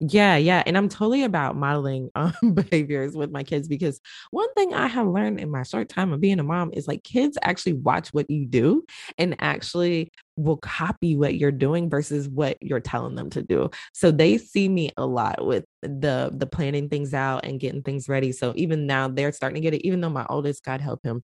[0.00, 0.64] Yeah, yeah.
[0.66, 4.00] And I'm totally about modeling um, behaviors with my kids because
[4.32, 7.04] one thing I have learned in my short time of being a mom is like
[7.04, 8.84] kids actually watch what you do
[9.18, 13.70] and actually will copy what you're doing versus what you're telling them to do.
[13.94, 18.08] So they see me a lot with the the planning things out and getting things
[18.08, 18.32] ready.
[18.32, 21.22] So even now they're starting to get it even though my oldest God help him,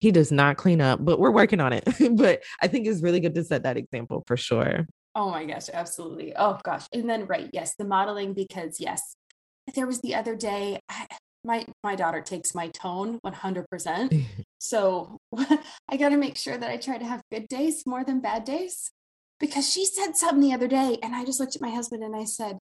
[0.00, 1.84] he does not clean up, but we're working on it.
[2.16, 4.86] but I think it's really good to set that example for sure.
[5.14, 6.34] Oh my gosh, absolutely.
[6.36, 6.86] Oh gosh.
[6.92, 9.16] And then right, yes, the modeling because yes,
[9.74, 11.06] there was the other day I,
[11.44, 14.24] my my daughter takes my tone 100%.
[14.58, 15.18] so
[15.88, 18.44] I got to make sure that I try to have good days more than bad
[18.44, 18.90] days
[19.40, 22.16] because she said something the other day and I just looked at my husband and
[22.16, 22.58] I said,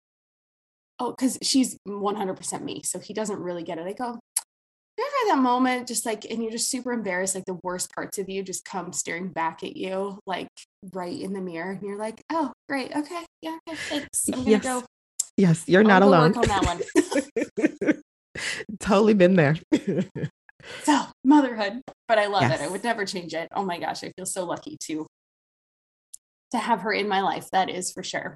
[0.99, 4.19] "Oh, cuz she's 100% me, so he doesn't really get it." I go,
[4.99, 8.19] you ever that moment just like and you're just super embarrassed like the worst parts
[8.19, 10.49] of you just come staring back at you like
[10.93, 14.63] right in the mirror and you're like oh great okay yeah thanks i'm gonna yes.
[14.63, 14.83] go
[15.37, 18.03] yes you're not alone work on that one
[18.81, 19.57] totally been there
[20.83, 22.61] so motherhood but i love yes.
[22.61, 25.07] it i would never change it oh my gosh i feel so lucky to
[26.51, 28.35] to have her in my life that is for sure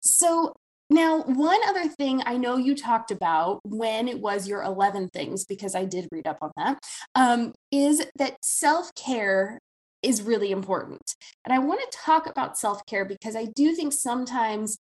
[0.00, 0.52] so
[0.92, 5.46] now, one other thing I know you talked about when it was your 11 things,
[5.46, 6.78] because I did read up on that,
[7.14, 9.58] um, is that self care
[10.02, 11.00] is really important.
[11.46, 14.76] And I want to talk about self care because I do think sometimes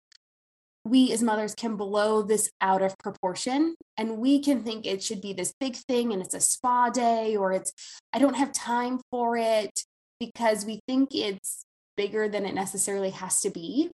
[0.83, 5.21] we as mothers can blow this out of proportion and we can think it should
[5.21, 7.71] be this big thing and it's a spa day or it's,
[8.11, 9.83] I don't have time for it
[10.19, 11.63] because we think it's
[11.95, 13.91] bigger than it necessarily has to be.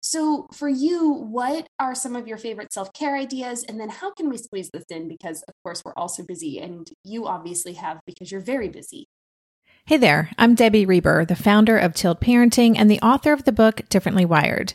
[0.00, 3.64] So, for you, what are some of your favorite self care ideas?
[3.64, 5.08] And then, how can we squeeze this in?
[5.08, 9.08] Because, of course, we're also busy, and you obviously have because you're very busy.
[9.86, 13.52] Hey there, I'm Debbie Reber, the founder of Tilt Parenting and the author of the
[13.52, 14.74] book Differently Wired.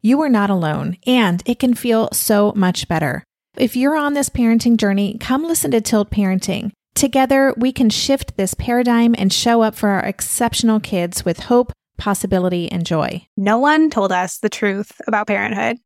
[0.00, 3.24] you are not alone, and it can feel so much better.
[3.56, 6.70] If you're on this parenting journey, come listen to Tilt Parenting.
[6.94, 11.72] Together, we can shift this paradigm and show up for our exceptional kids with hope,
[11.96, 13.26] possibility, and joy.
[13.36, 15.78] No one told us the truth about parenthood.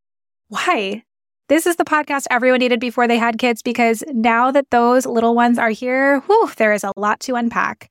[0.49, 1.03] Why?
[1.49, 5.35] This is the podcast everyone needed before they had kids because now that those little
[5.35, 7.91] ones are here, whew, there is a lot to unpack.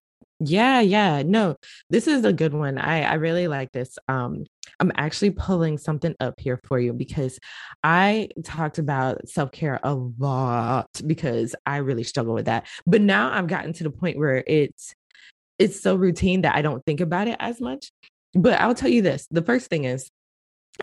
[0.43, 1.21] Yeah, yeah.
[1.23, 1.55] No,
[1.91, 2.79] this is a good one.
[2.79, 3.97] I I really like this.
[4.07, 4.45] Um
[4.79, 7.37] I'm actually pulling something up here for you because
[7.83, 12.67] I talked about self-care a lot because I really struggle with that.
[12.87, 14.95] But now I've gotten to the point where it's
[15.59, 17.91] it's so routine that I don't think about it as much.
[18.33, 20.09] But I'll tell you this, the first thing is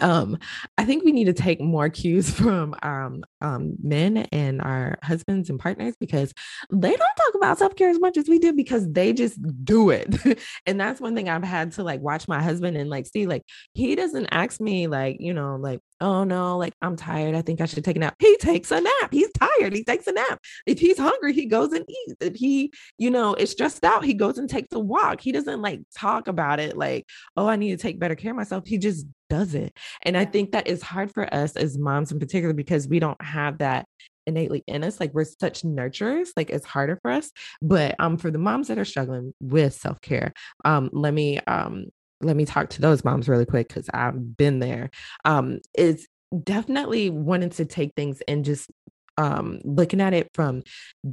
[0.01, 0.39] um
[0.79, 5.51] i think we need to take more cues from um um men and our husbands
[5.51, 6.33] and partners because
[6.73, 10.15] they don't talk about self-care as much as we do because they just do it.
[10.67, 13.43] And that's one thing i've had to like watch my husband and like see like
[13.75, 17.61] he doesn't ask me like you know like oh no like i'm tired i think
[17.61, 18.15] i should take a nap.
[18.19, 20.41] He takes a nap he's tired he takes a nap.
[20.67, 22.15] If he's hungry he goes and eats.
[22.21, 25.21] If he you know is stressed out he goes and takes a walk.
[25.21, 27.07] He doesn't like talk about it like
[27.37, 28.67] oh i need to take better care of myself.
[28.67, 29.77] He just does it.
[30.03, 33.21] And I think that is hard for us as moms in particular because we don't
[33.23, 33.87] have that
[34.27, 37.33] innately in us like we're such nurturers like it's harder for us.
[37.63, 40.33] But um for the moms that are struggling with self-care
[40.65, 41.87] um let me um
[42.20, 44.90] let me talk to those moms really quick because i've been there
[45.24, 46.07] um it's
[46.44, 48.70] definitely wanting to take things and just
[49.16, 50.62] um looking at it from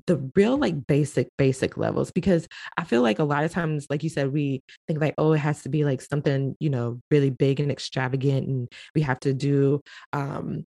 [0.05, 4.03] the real like basic basic levels because i feel like a lot of times like
[4.03, 7.31] you said we think like oh it has to be like something you know really
[7.31, 9.81] big and extravagant and we have to do
[10.13, 10.65] um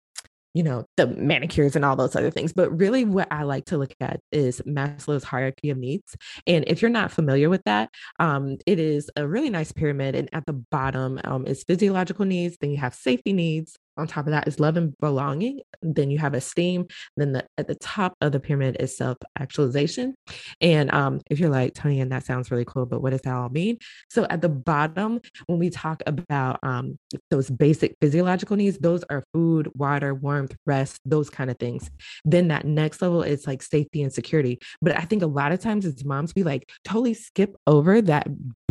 [0.58, 2.52] you know, the manicures and all those other things.
[2.52, 6.18] But really, what I like to look at is Maslow's hierarchy of needs.
[6.48, 10.16] And if you're not familiar with that, um, it is a really nice pyramid.
[10.16, 14.28] And at the bottom um, is physiological needs, then you have safety needs, on top
[14.28, 15.62] of that is love and belonging.
[15.82, 16.88] Then you have esteem.
[17.16, 20.16] Then the, at the top of the pyramid is self actualization.
[20.62, 23.34] And um, if you're like, Toni, and that sounds really cool, but what does that
[23.34, 23.78] all mean?
[24.10, 26.98] So at the bottom, when we talk about um,
[27.30, 31.90] those basic physiological needs, those are food, water, warmth, rest, those kind of things.
[32.26, 34.60] Then that next level is like safety and security.
[34.82, 38.28] But I think a lot of times as moms, we like totally skip over that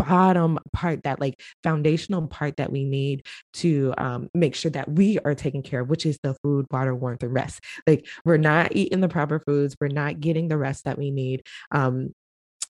[0.08, 5.18] bottom part, that like foundational part that we need to um, make sure that we
[5.20, 7.60] are taken care of, which is the food, water, warmth, and rest.
[7.86, 11.42] Like we're not eating the proper foods, we're not getting the rest that we need.
[11.70, 12.12] Um,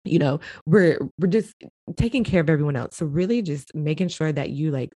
[0.05, 1.53] you know, we're we're just
[1.97, 2.97] taking care of everyone else.
[2.97, 4.91] So really just making sure that you like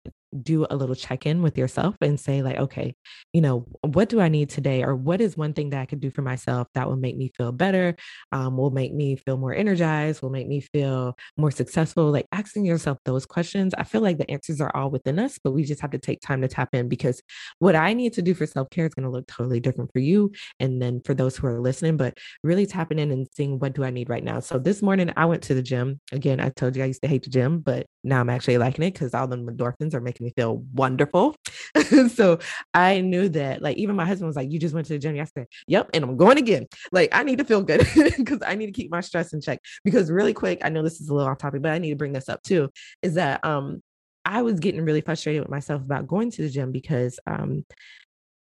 [0.44, 2.94] do a little check in with yourself and say, like, okay,
[3.34, 4.84] you know, what do I need today?
[4.84, 7.32] Or what is one thing that I could do for myself that will make me
[7.38, 7.96] feel better,
[8.32, 12.12] um, will make me feel more energized, will make me feel more successful?
[12.12, 13.74] Like asking yourself those questions.
[13.78, 16.22] I feel like the answers are all within us, but we just have to take
[16.22, 17.22] time to tap in because
[17.60, 20.00] what I need to do for self care is going to look totally different for
[20.00, 20.32] you.
[20.60, 23.84] And then for those who are listening, but really tapping in and seeing what do
[23.84, 24.40] I need right now.
[24.40, 26.00] So this morning I went to the gym.
[26.12, 28.94] Again, I told I used to hate the gym, but now I'm actually liking it
[28.94, 31.36] because all the endorphins are making me feel wonderful.
[32.14, 32.40] so
[32.74, 35.16] I knew that, like, even my husband was like, You just went to the gym
[35.16, 35.48] yesterday.
[35.68, 35.92] Yep.
[35.94, 36.68] And I'm going again.
[36.92, 37.88] Like, I need to feel good
[38.18, 39.60] because I need to keep my stress in check.
[39.84, 41.96] Because, really quick, I know this is a little off topic, but I need to
[41.96, 42.70] bring this up too
[43.02, 43.82] is that, um,
[44.26, 47.64] I was getting really frustrated with myself about going to the gym because um,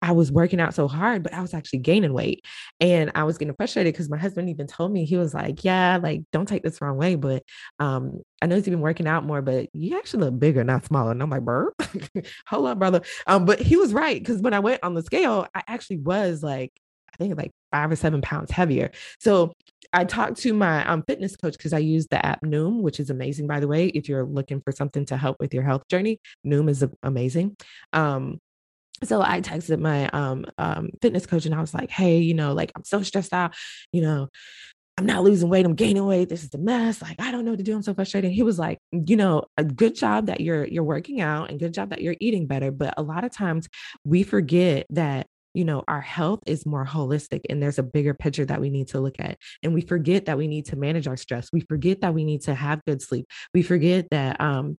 [0.04, 2.44] I was working out so hard, but I was actually gaining weight.
[2.82, 5.98] And I was getting frustrated because my husband even told me, he was like, Yeah,
[6.04, 7.44] like, don't take this wrong way, but
[7.80, 11.12] um, I know he's been working out more, but you actually look bigger, not smaller.
[11.12, 11.72] And I'm like, Burr,
[12.48, 13.02] hold up, brother.
[13.28, 16.44] Um, but he was right because when I went on the scale, I actually was
[16.44, 16.74] like,
[17.14, 18.92] I think like five or seven pounds heavier.
[19.22, 19.54] So
[19.94, 23.10] I talked to my um, fitness coach because I use the app Noom, which is
[23.10, 23.88] amazing, by the way.
[23.88, 27.56] If you're looking for something to help with your health journey, Noom is amazing.
[27.94, 28.40] Um,
[29.08, 32.54] so I texted my um, um, fitness coach and I was like, hey, you know,
[32.54, 33.54] like I'm so stressed out,
[33.92, 34.30] you know,
[34.98, 36.30] I'm not losing weight, I'm gaining weight.
[36.30, 37.02] This is a mess.
[37.02, 37.76] Like, I don't know what to do.
[37.76, 38.32] I'm so frustrated.
[38.32, 41.74] He was like, you know, a good job that you're you're working out and good
[41.74, 42.72] job that you're eating better.
[42.72, 43.68] But a lot of times
[44.06, 48.46] we forget that you know, our health is more holistic and there's a bigger picture
[48.46, 49.38] that we need to look at.
[49.62, 51.50] And we forget that we need to manage our stress.
[51.54, 53.28] We forget that we need to have good sleep.
[53.54, 54.78] We forget that um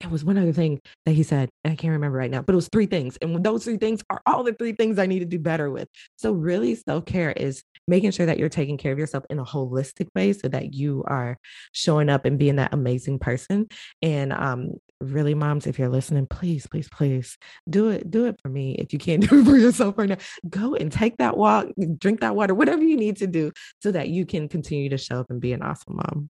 [0.00, 2.56] it was one other thing that he said, I can't remember right now, but it
[2.56, 3.16] was three things.
[3.22, 5.88] And those three things are all the three things I need to do better with.
[6.16, 9.44] So, really, self care is making sure that you're taking care of yourself in a
[9.44, 11.38] holistic way so that you are
[11.72, 13.68] showing up and being that amazing person.
[14.02, 17.38] And um, really, moms, if you're listening, please, please, please
[17.68, 18.10] do it.
[18.10, 18.74] Do it for me.
[18.74, 20.18] If you can't do it for yourself right now,
[20.48, 21.68] go and take that walk,
[21.98, 25.20] drink that water, whatever you need to do so that you can continue to show
[25.20, 26.30] up and be an awesome mom.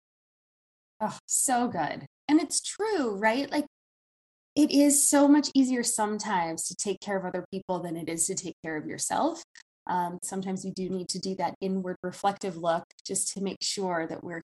[1.02, 2.08] Oh, so good.
[2.28, 3.52] And it's true, right?
[3.52, 3.66] Like
[4.56, 8.28] it is so much easier sometimes to take care of other people than it is
[8.28, 9.44] to take care of yourself.
[9.88, 14.08] Um, sometimes we do need to do that inward reflective look just to make sure
[14.08, 14.42] that we're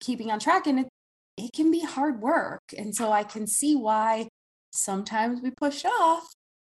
[0.00, 0.66] keeping on track.
[0.66, 0.88] And it,
[1.36, 2.62] it can be hard work.
[2.76, 4.28] And so I can see why
[4.72, 6.26] sometimes we push off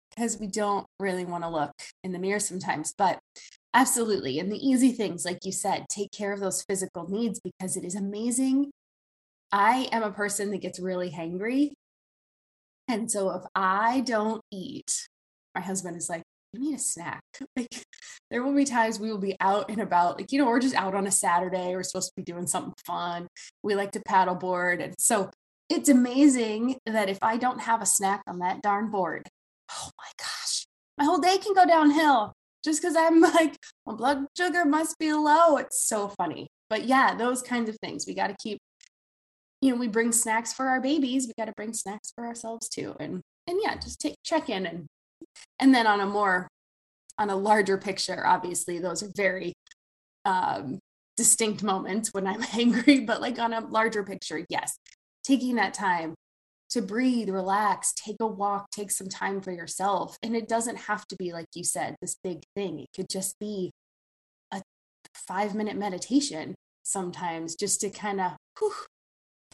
[0.09, 1.71] because we don't really want to look
[2.03, 2.93] in the mirror sometimes.
[2.97, 3.19] But
[3.73, 4.39] absolutely.
[4.39, 7.85] And the easy things, like you said, take care of those physical needs because it
[7.85, 8.71] is amazing
[9.51, 11.71] I am a person that gets really hangry.
[12.87, 15.07] And so if I don't eat,
[15.55, 16.23] my husband is like,
[16.53, 17.21] you need a snack.
[17.55, 17.83] Like
[18.29, 20.75] there will be times we will be out and about, like, you know, we're just
[20.75, 21.75] out on a Saturday.
[21.75, 23.27] We're supposed to be doing something fun.
[23.61, 24.81] We like to paddleboard.
[24.81, 25.29] And so
[25.69, 29.27] it's amazing that if I don't have a snack on that darn board,
[29.71, 30.65] oh my gosh,
[30.97, 32.33] my whole day can go downhill
[32.63, 35.57] just because I'm like, my blood sugar must be low.
[35.57, 36.47] It's so funny.
[36.69, 38.05] But yeah, those kinds of things.
[38.07, 38.59] We got to keep
[39.61, 42.67] you know, we bring snacks for our babies, we got to bring snacks for ourselves
[42.67, 42.95] too.
[42.99, 44.87] And and yeah, just take check in and
[45.59, 46.47] and then on a more
[47.17, 49.53] on a larger picture, obviously those are very
[50.25, 50.79] um
[51.17, 54.77] distinct moments when I'm angry, but like on a larger picture, yes,
[55.23, 56.15] taking that time
[56.71, 60.17] to breathe, relax, take a walk, take some time for yourself.
[60.23, 62.79] And it doesn't have to be, like you said, this big thing.
[62.79, 63.71] It could just be
[64.51, 64.61] a
[65.13, 68.31] five minute meditation sometimes just to kind of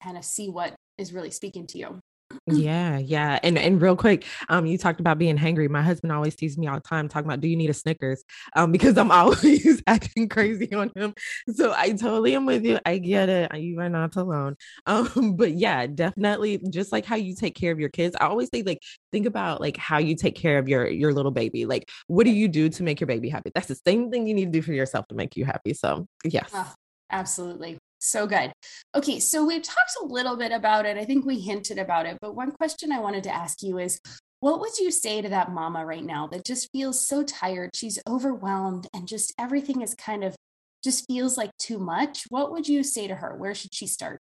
[0.01, 1.99] kind of see what is really speaking to you.
[2.47, 3.39] yeah, yeah.
[3.43, 5.69] And and real quick, um, you talked about being hangry.
[5.69, 8.23] My husband always teases me all the time, talking about do you need a Snickers?
[8.55, 11.13] Um, because I'm always acting crazy on him.
[11.53, 12.79] So I totally am with you.
[12.85, 13.55] I get it.
[13.55, 14.55] You are not alone.
[14.87, 18.15] Um, but yeah, definitely just like how you take care of your kids.
[18.19, 18.79] I always say, like,
[19.11, 21.65] think about like how you take care of your your little baby.
[21.65, 23.51] Like, what do you do to make your baby happy?
[23.53, 25.73] That's the same thing you need to do for yourself to make you happy.
[25.73, 26.49] So yes.
[26.53, 26.73] Oh,
[27.09, 27.79] absolutely.
[27.99, 28.51] So good.
[28.95, 30.97] Okay, so we've talked a little bit about it.
[30.97, 33.99] I think we hinted about it, but one question I wanted to ask you is
[34.39, 37.71] what would you say to that mama right now that just feels so tired?
[37.73, 40.35] She's overwhelmed and just everything is kind of
[40.83, 42.25] just feels like too much.
[42.29, 43.35] What would you say to her?
[43.35, 44.19] Where should she start?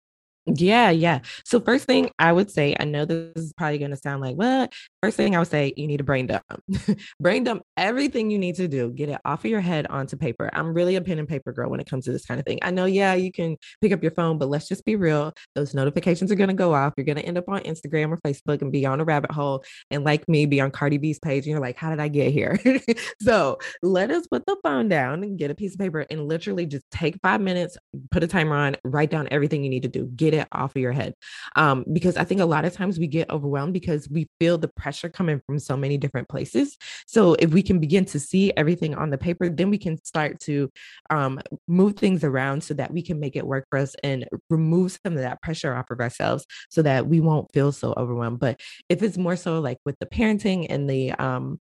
[0.45, 1.19] Yeah, yeah.
[1.45, 4.35] So first thing I would say, I know this is probably going to sound like
[4.35, 4.73] what.
[5.01, 6.43] First thing I would say, you need to brain dump.
[7.19, 8.91] brain dump everything you need to do.
[8.91, 10.49] Get it off of your head onto paper.
[10.51, 12.59] I'm really a pen and paper girl when it comes to this kind of thing.
[12.61, 15.31] I know, yeah, you can pick up your phone, but let's just be real.
[15.55, 16.93] Those notifications are going to go off.
[16.97, 19.63] You're going to end up on Instagram or Facebook and be on a rabbit hole.
[19.91, 21.45] And like me, be on Cardi B's page.
[21.45, 22.59] And you're like, how did I get here?
[23.21, 26.65] so let us put the phone down and get a piece of paper and literally
[26.65, 27.77] just take five minutes,
[28.11, 30.05] put a timer on, write down everything you need to do.
[30.07, 31.13] Get it off of your head.
[31.55, 34.67] Um, because I think a lot of times we get overwhelmed because we feel the
[34.67, 36.77] pressure coming from so many different places.
[37.07, 40.39] So if we can begin to see everything on the paper, then we can start
[40.41, 40.69] to
[41.09, 44.97] um, move things around so that we can make it work for us and remove
[45.03, 48.39] some of that pressure off of ourselves so that we won't feel so overwhelmed.
[48.39, 48.59] But
[48.89, 51.59] if it's more so like with the parenting and the um,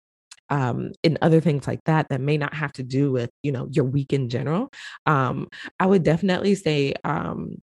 [0.52, 3.68] um, and other things like that that may not have to do with you know
[3.72, 4.70] your week in general
[5.06, 5.48] um,
[5.80, 7.56] i would definitely say um,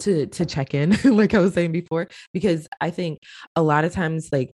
[0.00, 3.18] to to check in like i was saying before because i think
[3.56, 4.52] a lot of times like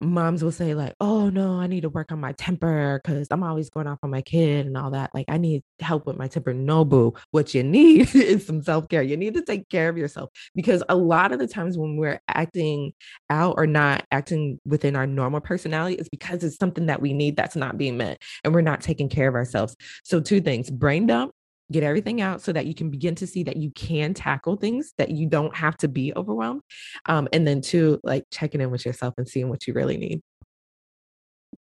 [0.00, 3.42] moms will say like oh no i need to work on my temper because i'm
[3.42, 6.28] always going off on my kid and all that like i need help with my
[6.28, 6.52] temper.
[6.52, 9.02] No boo what you need is some self-care.
[9.02, 12.20] You need to take care of yourself because a lot of the times when we're
[12.28, 12.92] acting
[13.30, 17.36] out or not acting within our normal personality is because it's something that we need
[17.36, 19.76] that's not being met and we're not taking care of ourselves.
[20.04, 21.32] So two things brain dump
[21.70, 24.92] get everything out so that you can begin to see that you can tackle things
[24.98, 26.62] that you don't have to be overwhelmed
[27.06, 30.20] um, and then two like checking in with yourself and seeing what you really need.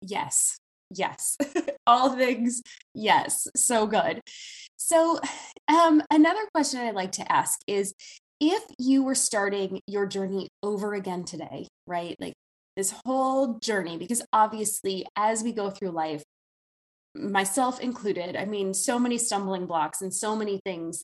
[0.02, 0.58] Yes.
[0.96, 1.38] Yes.
[1.88, 2.62] All things
[2.94, 3.48] yes.
[3.56, 4.22] So good.
[4.78, 5.20] So
[5.68, 7.94] um, another question i'd like to ask is
[8.40, 12.34] if you were starting your journey over again today right like
[12.76, 16.24] this whole journey because obviously as we go through life
[17.18, 18.36] myself included.
[18.36, 21.04] I mean, so many stumbling blocks and so many things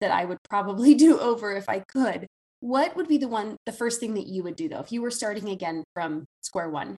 [0.00, 2.26] that I would probably do over if I could.
[2.60, 5.02] What would be the one, the first thing that you would do though, if you
[5.02, 6.96] were starting again from square one?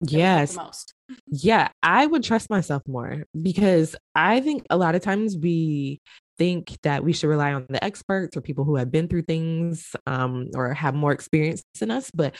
[0.00, 0.54] Yes.
[0.54, 0.92] Most.
[1.26, 6.00] Yeah, I would trust myself more because I think a lot of times we
[6.38, 9.96] think that we should rely on the experts or people who have been through things
[10.06, 12.10] um, or have more experience than us.
[12.10, 12.34] But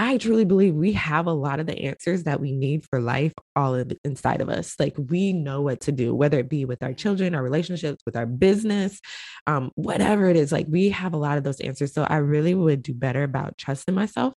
[0.00, 3.32] I truly believe we have a lot of the answers that we need for life
[3.56, 4.76] all in, inside of us.
[4.78, 8.14] Like we know what to do, whether it be with our children, our relationships, with
[8.14, 9.00] our business,
[9.48, 10.52] um, whatever it is.
[10.52, 11.92] Like we have a lot of those answers.
[11.92, 14.34] So I really would do better about trusting myself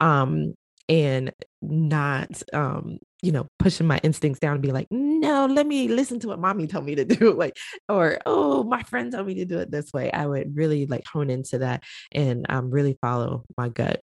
[0.00, 0.54] um,
[0.88, 5.86] and not, um, you know, pushing my instincts down and be like, no, let me
[5.86, 7.32] listen to what mommy told me to do.
[7.38, 7.56] Like,
[7.88, 10.10] or, oh, my friend told me to do it this way.
[10.10, 14.00] I would really like hone into that and um, really follow my gut.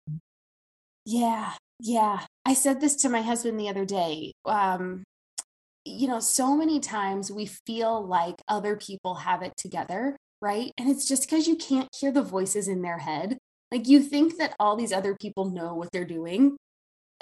[1.09, 2.27] Yeah, yeah.
[2.45, 4.33] I said this to my husband the other day.
[4.45, 5.05] Um,
[5.87, 10.71] you know, so many times we feel like other people have it together, right?
[10.77, 13.39] And it's just because you can't hear the voices in their head.
[13.73, 16.59] Like you think that all these other people know what they're doing,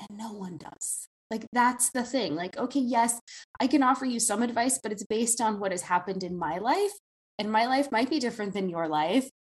[0.01, 1.07] and no one does.
[1.31, 2.35] Like that's the thing.
[2.35, 3.21] Like, okay, yes,
[3.61, 6.59] I can offer you some advice, but it's based on what has happened in my
[6.59, 6.93] life.
[7.39, 9.31] And my life might be different than your life.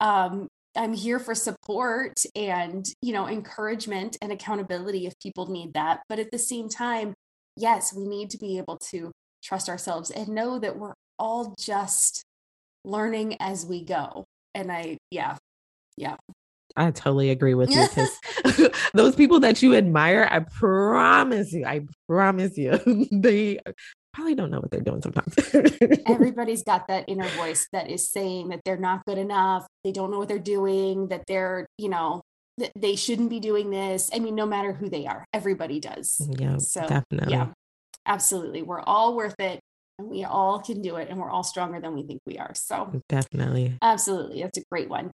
[0.00, 0.46] Um,
[0.76, 6.00] I'm here for support and, you know, encouragement and accountability if people need that.
[6.08, 7.14] But at the same time,
[7.56, 9.12] yes, we need to be able to
[9.42, 12.24] trust ourselves and know that we're all just
[12.84, 14.24] learning as we go.
[14.54, 15.36] And I, yeah,
[15.96, 16.16] yeah.
[16.76, 21.86] I totally agree with you because those people that you admire, I promise you, I
[22.06, 22.78] promise you,
[23.12, 23.60] they
[24.16, 25.34] probably don't know what they're doing sometimes.
[26.06, 30.10] Everybody's got that inner voice that is saying that they're not good enough, they don't
[30.10, 32.22] know what they're doing, that they're, you know,
[32.56, 34.10] that they shouldn't be doing this.
[34.14, 36.16] I mean, no matter who they are, everybody does.
[36.22, 37.34] Mm, yeah, so definitely.
[37.34, 37.48] Yeah,
[38.06, 38.62] absolutely.
[38.62, 39.60] We're all worth it
[39.98, 42.52] and we all can do it and we're all stronger than we think we are.
[42.54, 43.76] So, definitely.
[43.82, 44.42] Absolutely.
[44.42, 45.10] That's a great one.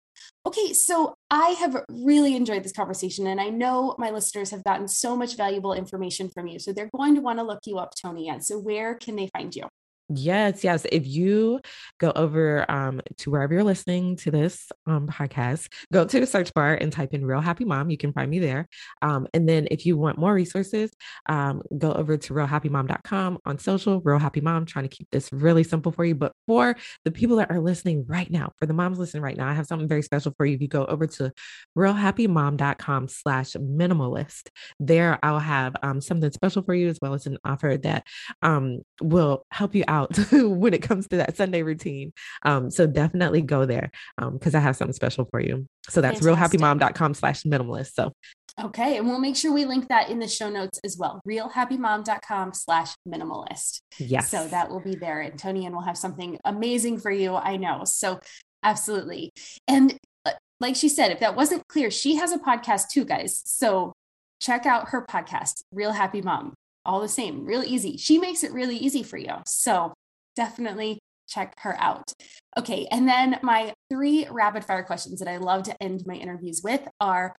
[0.46, 4.88] Okay, so I have really enjoyed this conversation, and I know my listeners have gotten
[4.88, 6.60] so much valuable information from you.
[6.60, 8.30] So they're going to want to look you up, Toni.
[8.30, 9.68] And so, where can they find you?
[10.14, 10.86] Yes, yes.
[10.92, 11.62] If you
[12.00, 16.54] go over um, to wherever you're listening to this um, podcast, go to the search
[16.54, 17.90] bar and type in Real Happy Mom.
[17.90, 18.68] You can find me there.
[19.02, 20.92] Um, and then if you want more resources,
[21.30, 25.64] um, go over to realhappymom.com on social, Real Happy Mom, trying to keep this really
[25.64, 26.16] simple for you.
[26.16, 29.48] But for the people that are listening right now, for the moms listening right now,
[29.48, 30.56] I have something very special for you.
[30.56, 31.32] If you go over to
[31.78, 34.50] realhappymom.com slash minimalist,
[34.80, 38.06] there I'll have um, something special for you as well as an offer that
[38.42, 42.14] um, will help you out out when it comes to that Sunday routine.
[42.44, 45.68] Um, so definitely go there because um, I have something special for you.
[45.90, 47.94] So that's realhappymom.com slash minimalist.
[47.94, 48.14] So
[48.60, 48.98] Okay.
[48.98, 51.22] And we'll make sure we link that in the show notes as well.
[51.28, 53.82] Realhappymom.com slash minimalist.
[53.98, 54.30] Yes.
[54.30, 55.22] So that will be there.
[55.22, 57.36] And Tony and we'll have something amazing for you.
[57.36, 57.84] I know.
[57.86, 58.20] So
[58.62, 59.32] absolutely.
[59.68, 63.42] And uh, like she said, if that wasn't clear, she has a podcast too, guys.
[63.46, 63.94] So
[64.42, 66.54] check out her podcast, Real Happy Mom
[66.86, 67.98] all the same, real easy.
[67.98, 69.36] She makes it really easy for you.
[69.46, 69.94] So
[70.36, 72.12] definitely check her out.
[72.58, 72.88] Okay.
[72.92, 76.82] And then my three rapid fire questions that I love to end my interviews with
[77.00, 77.36] are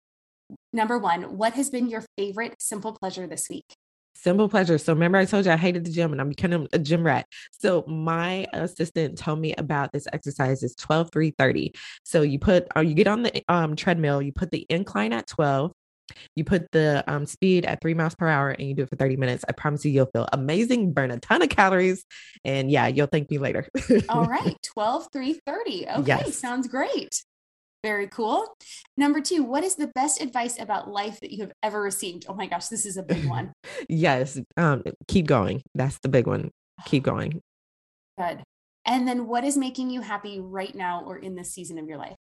[0.73, 3.75] number one, what has been your favorite simple pleasure this week?
[4.15, 4.79] Simple pleasure.
[4.79, 7.27] So remember, I told you I hated the gym and I'm becoming a gym rat.
[7.51, 10.63] So my assistant told me about this exercise.
[10.63, 11.73] It's 12, 3, 30.
[12.05, 15.13] So you put, or uh, you get on the um, treadmill, you put the incline
[15.13, 15.73] at 12,
[16.37, 18.97] you put the um, speed at three miles per hour and you do it for
[18.97, 19.45] 30 minutes.
[19.49, 22.05] I promise you, you'll feel amazing, burn a ton of calories,
[22.45, 23.67] and yeah, you'll thank me later.
[24.09, 25.89] All right, 12, 3, 30.
[25.89, 26.37] Okay, yes.
[26.37, 27.23] sounds great.
[27.83, 28.47] Very cool.
[28.97, 32.27] Number two, what is the best advice about life that you have ever received?
[32.29, 33.53] Oh my gosh, this is a big one.
[33.89, 35.63] yes, um, keep going.
[35.75, 36.51] That's the big one.
[36.87, 37.41] Keep going.
[38.19, 38.43] Good.
[38.85, 41.99] And then what is making you happy right now or in this season of your
[41.99, 42.17] life?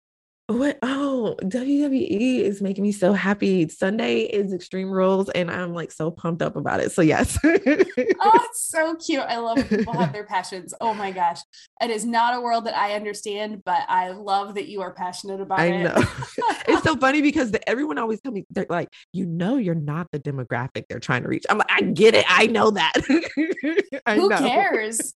[0.48, 0.78] What?
[0.82, 3.68] Oh, WWE is making me so happy.
[3.68, 6.92] Sunday is Extreme Rules, and I'm like so pumped up about it.
[6.92, 7.36] So yes.
[7.44, 9.22] oh, it's so cute.
[9.22, 10.72] I love people have their passions.
[10.80, 11.40] Oh my gosh,
[11.82, 15.40] it is not a world that I understand, but I love that you are passionate
[15.40, 15.82] about I it.
[15.82, 15.96] know.
[16.68, 20.06] it's so funny because the, everyone always tell me they're like, you know, you're not
[20.12, 21.44] the demographic they're trying to reach.
[21.50, 22.24] I'm like, I get it.
[22.28, 22.92] I know that.
[24.06, 24.38] I Who know.
[24.38, 25.12] cares?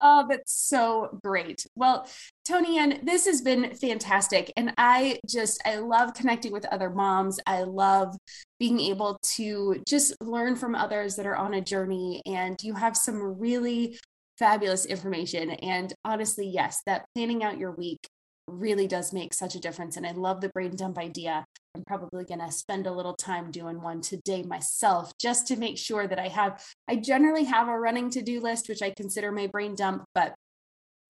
[0.00, 1.66] Oh, that's so great.
[1.74, 2.06] Well,
[2.44, 4.52] Toni-Ann, this has been fantastic.
[4.56, 7.40] And I just, I love connecting with other moms.
[7.46, 8.14] I love
[8.60, 12.20] being able to just learn from others that are on a journey.
[12.26, 13.98] And you have some really
[14.38, 15.50] fabulous information.
[15.50, 18.06] And honestly, yes, that planning out your week
[18.48, 19.96] really does make such a difference.
[19.96, 21.46] And I love the brain dump idea.
[21.76, 25.76] I'm probably going to spend a little time doing one today myself just to make
[25.76, 29.30] sure that I have, I generally have a running to do list, which I consider
[29.30, 30.34] my brain dump, but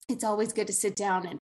[0.09, 1.39] it's always good to sit down and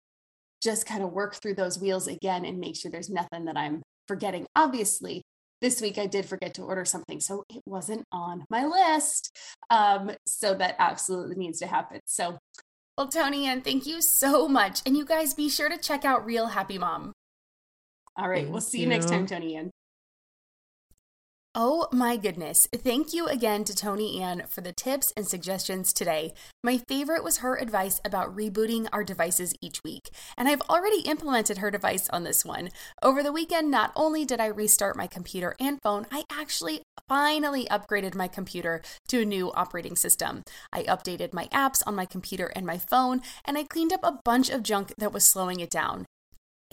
[0.61, 3.82] just kind of work through those wheels again and make sure there's nothing that I'm
[4.09, 4.45] forgetting.
[4.57, 5.21] Obviously,
[5.61, 9.32] this week I did forget to order something, so it wasn't on my list.
[9.69, 12.01] Um, so that absolutely needs to happen.
[12.05, 12.38] So
[12.97, 14.82] well, Toni-Ann thank you so much.
[14.86, 17.13] And you guys be sure to check out Real Happy Mom.
[18.16, 19.28] All right, Thank we'll see you next time, you.
[19.28, 19.72] Toni-Ann.
[21.55, 22.68] Oh my goodness.
[22.74, 26.34] Thank you again to Toni-Ann for the tips and suggestions today.
[26.64, 31.59] My favorite was her advice about rebooting our devices each week, and I've already implemented
[31.59, 32.70] her advice on this one.
[33.03, 37.66] Over the weekend, not only did I restart my computer and phone, I actually finally
[37.66, 40.41] upgraded my computer to a new operating system.
[40.72, 44.20] I updated my apps on my computer and my phone, and I cleaned up a
[44.26, 46.07] bunch of junk that was slowing it down.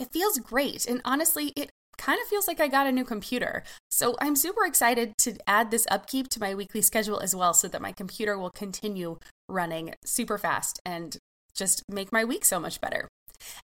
[0.01, 3.61] It feels great, and honestly, it kind of feels like I got a new computer.
[3.91, 7.67] So I'm super excited to add this upkeep to my weekly schedule as well so
[7.67, 11.17] that my computer will continue running super fast and
[11.53, 13.07] just make my week so much better.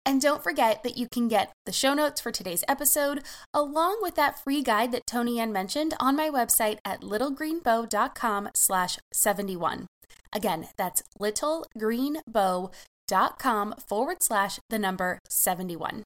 [0.05, 4.13] And don't forget that you can get the show notes for today's episode along with
[4.13, 9.87] that free guide that Toni-Ann mentioned on my website at littlegreenbow.com slash 71.
[10.31, 16.03] Again, that's littlegreenbow.com forward slash the number 71.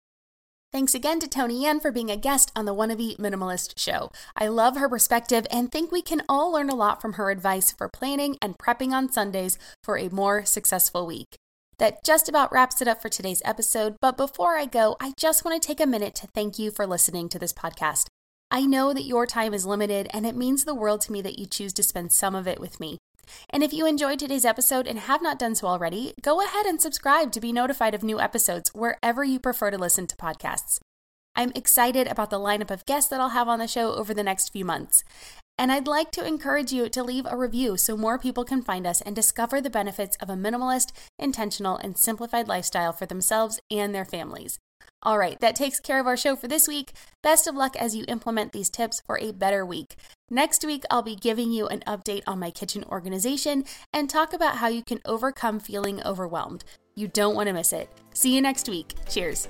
[0.71, 4.09] Thanks again to Toni-Ann for being a guest on the Wannabe Minimalist Show.
[4.37, 7.73] I love her perspective and think we can all learn a lot from her advice
[7.73, 11.35] for planning and prepping on Sundays for a more successful week.
[11.77, 15.43] That just about wraps it up for today's episode, but before I go, I just
[15.43, 18.05] want to take a minute to thank you for listening to this podcast.
[18.49, 21.37] I know that your time is limited, and it means the world to me that
[21.37, 22.97] you choose to spend some of it with me.
[23.49, 26.81] And if you enjoyed today's episode and have not done so already, go ahead and
[26.81, 30.79] subscribe to be notified of new episodes wherever you prefer to listen to podcasts.
[31.35, 34.23] I'm excited about the lineup of guests that I'll have on the show over the
[34.23, 35.03] next few months.
[35.57, 38.87] And I'd like to encourage you to leave a review so more people can find
[38.87, 43.93] us and discover the benefits of a minimalist, intentional, and simplified lifestyle for themselves and
[43.93, 44.59] their families.
[45.03, 46.93] All right, that takes care of our show for this week.
[47.23, 49.95] Best of luck as you implement these tips for a better week.
[50.33, 54.55] Next week, I'll be giving you an update on my kitchen organization and talk about
[54.55, 56.63] how you can overcome feeling overwhelmed.
[56.95, 57.89] You don't want to miss it.
[58.13, 58.93] See you next week.
[59.09, 59.49] Cheers.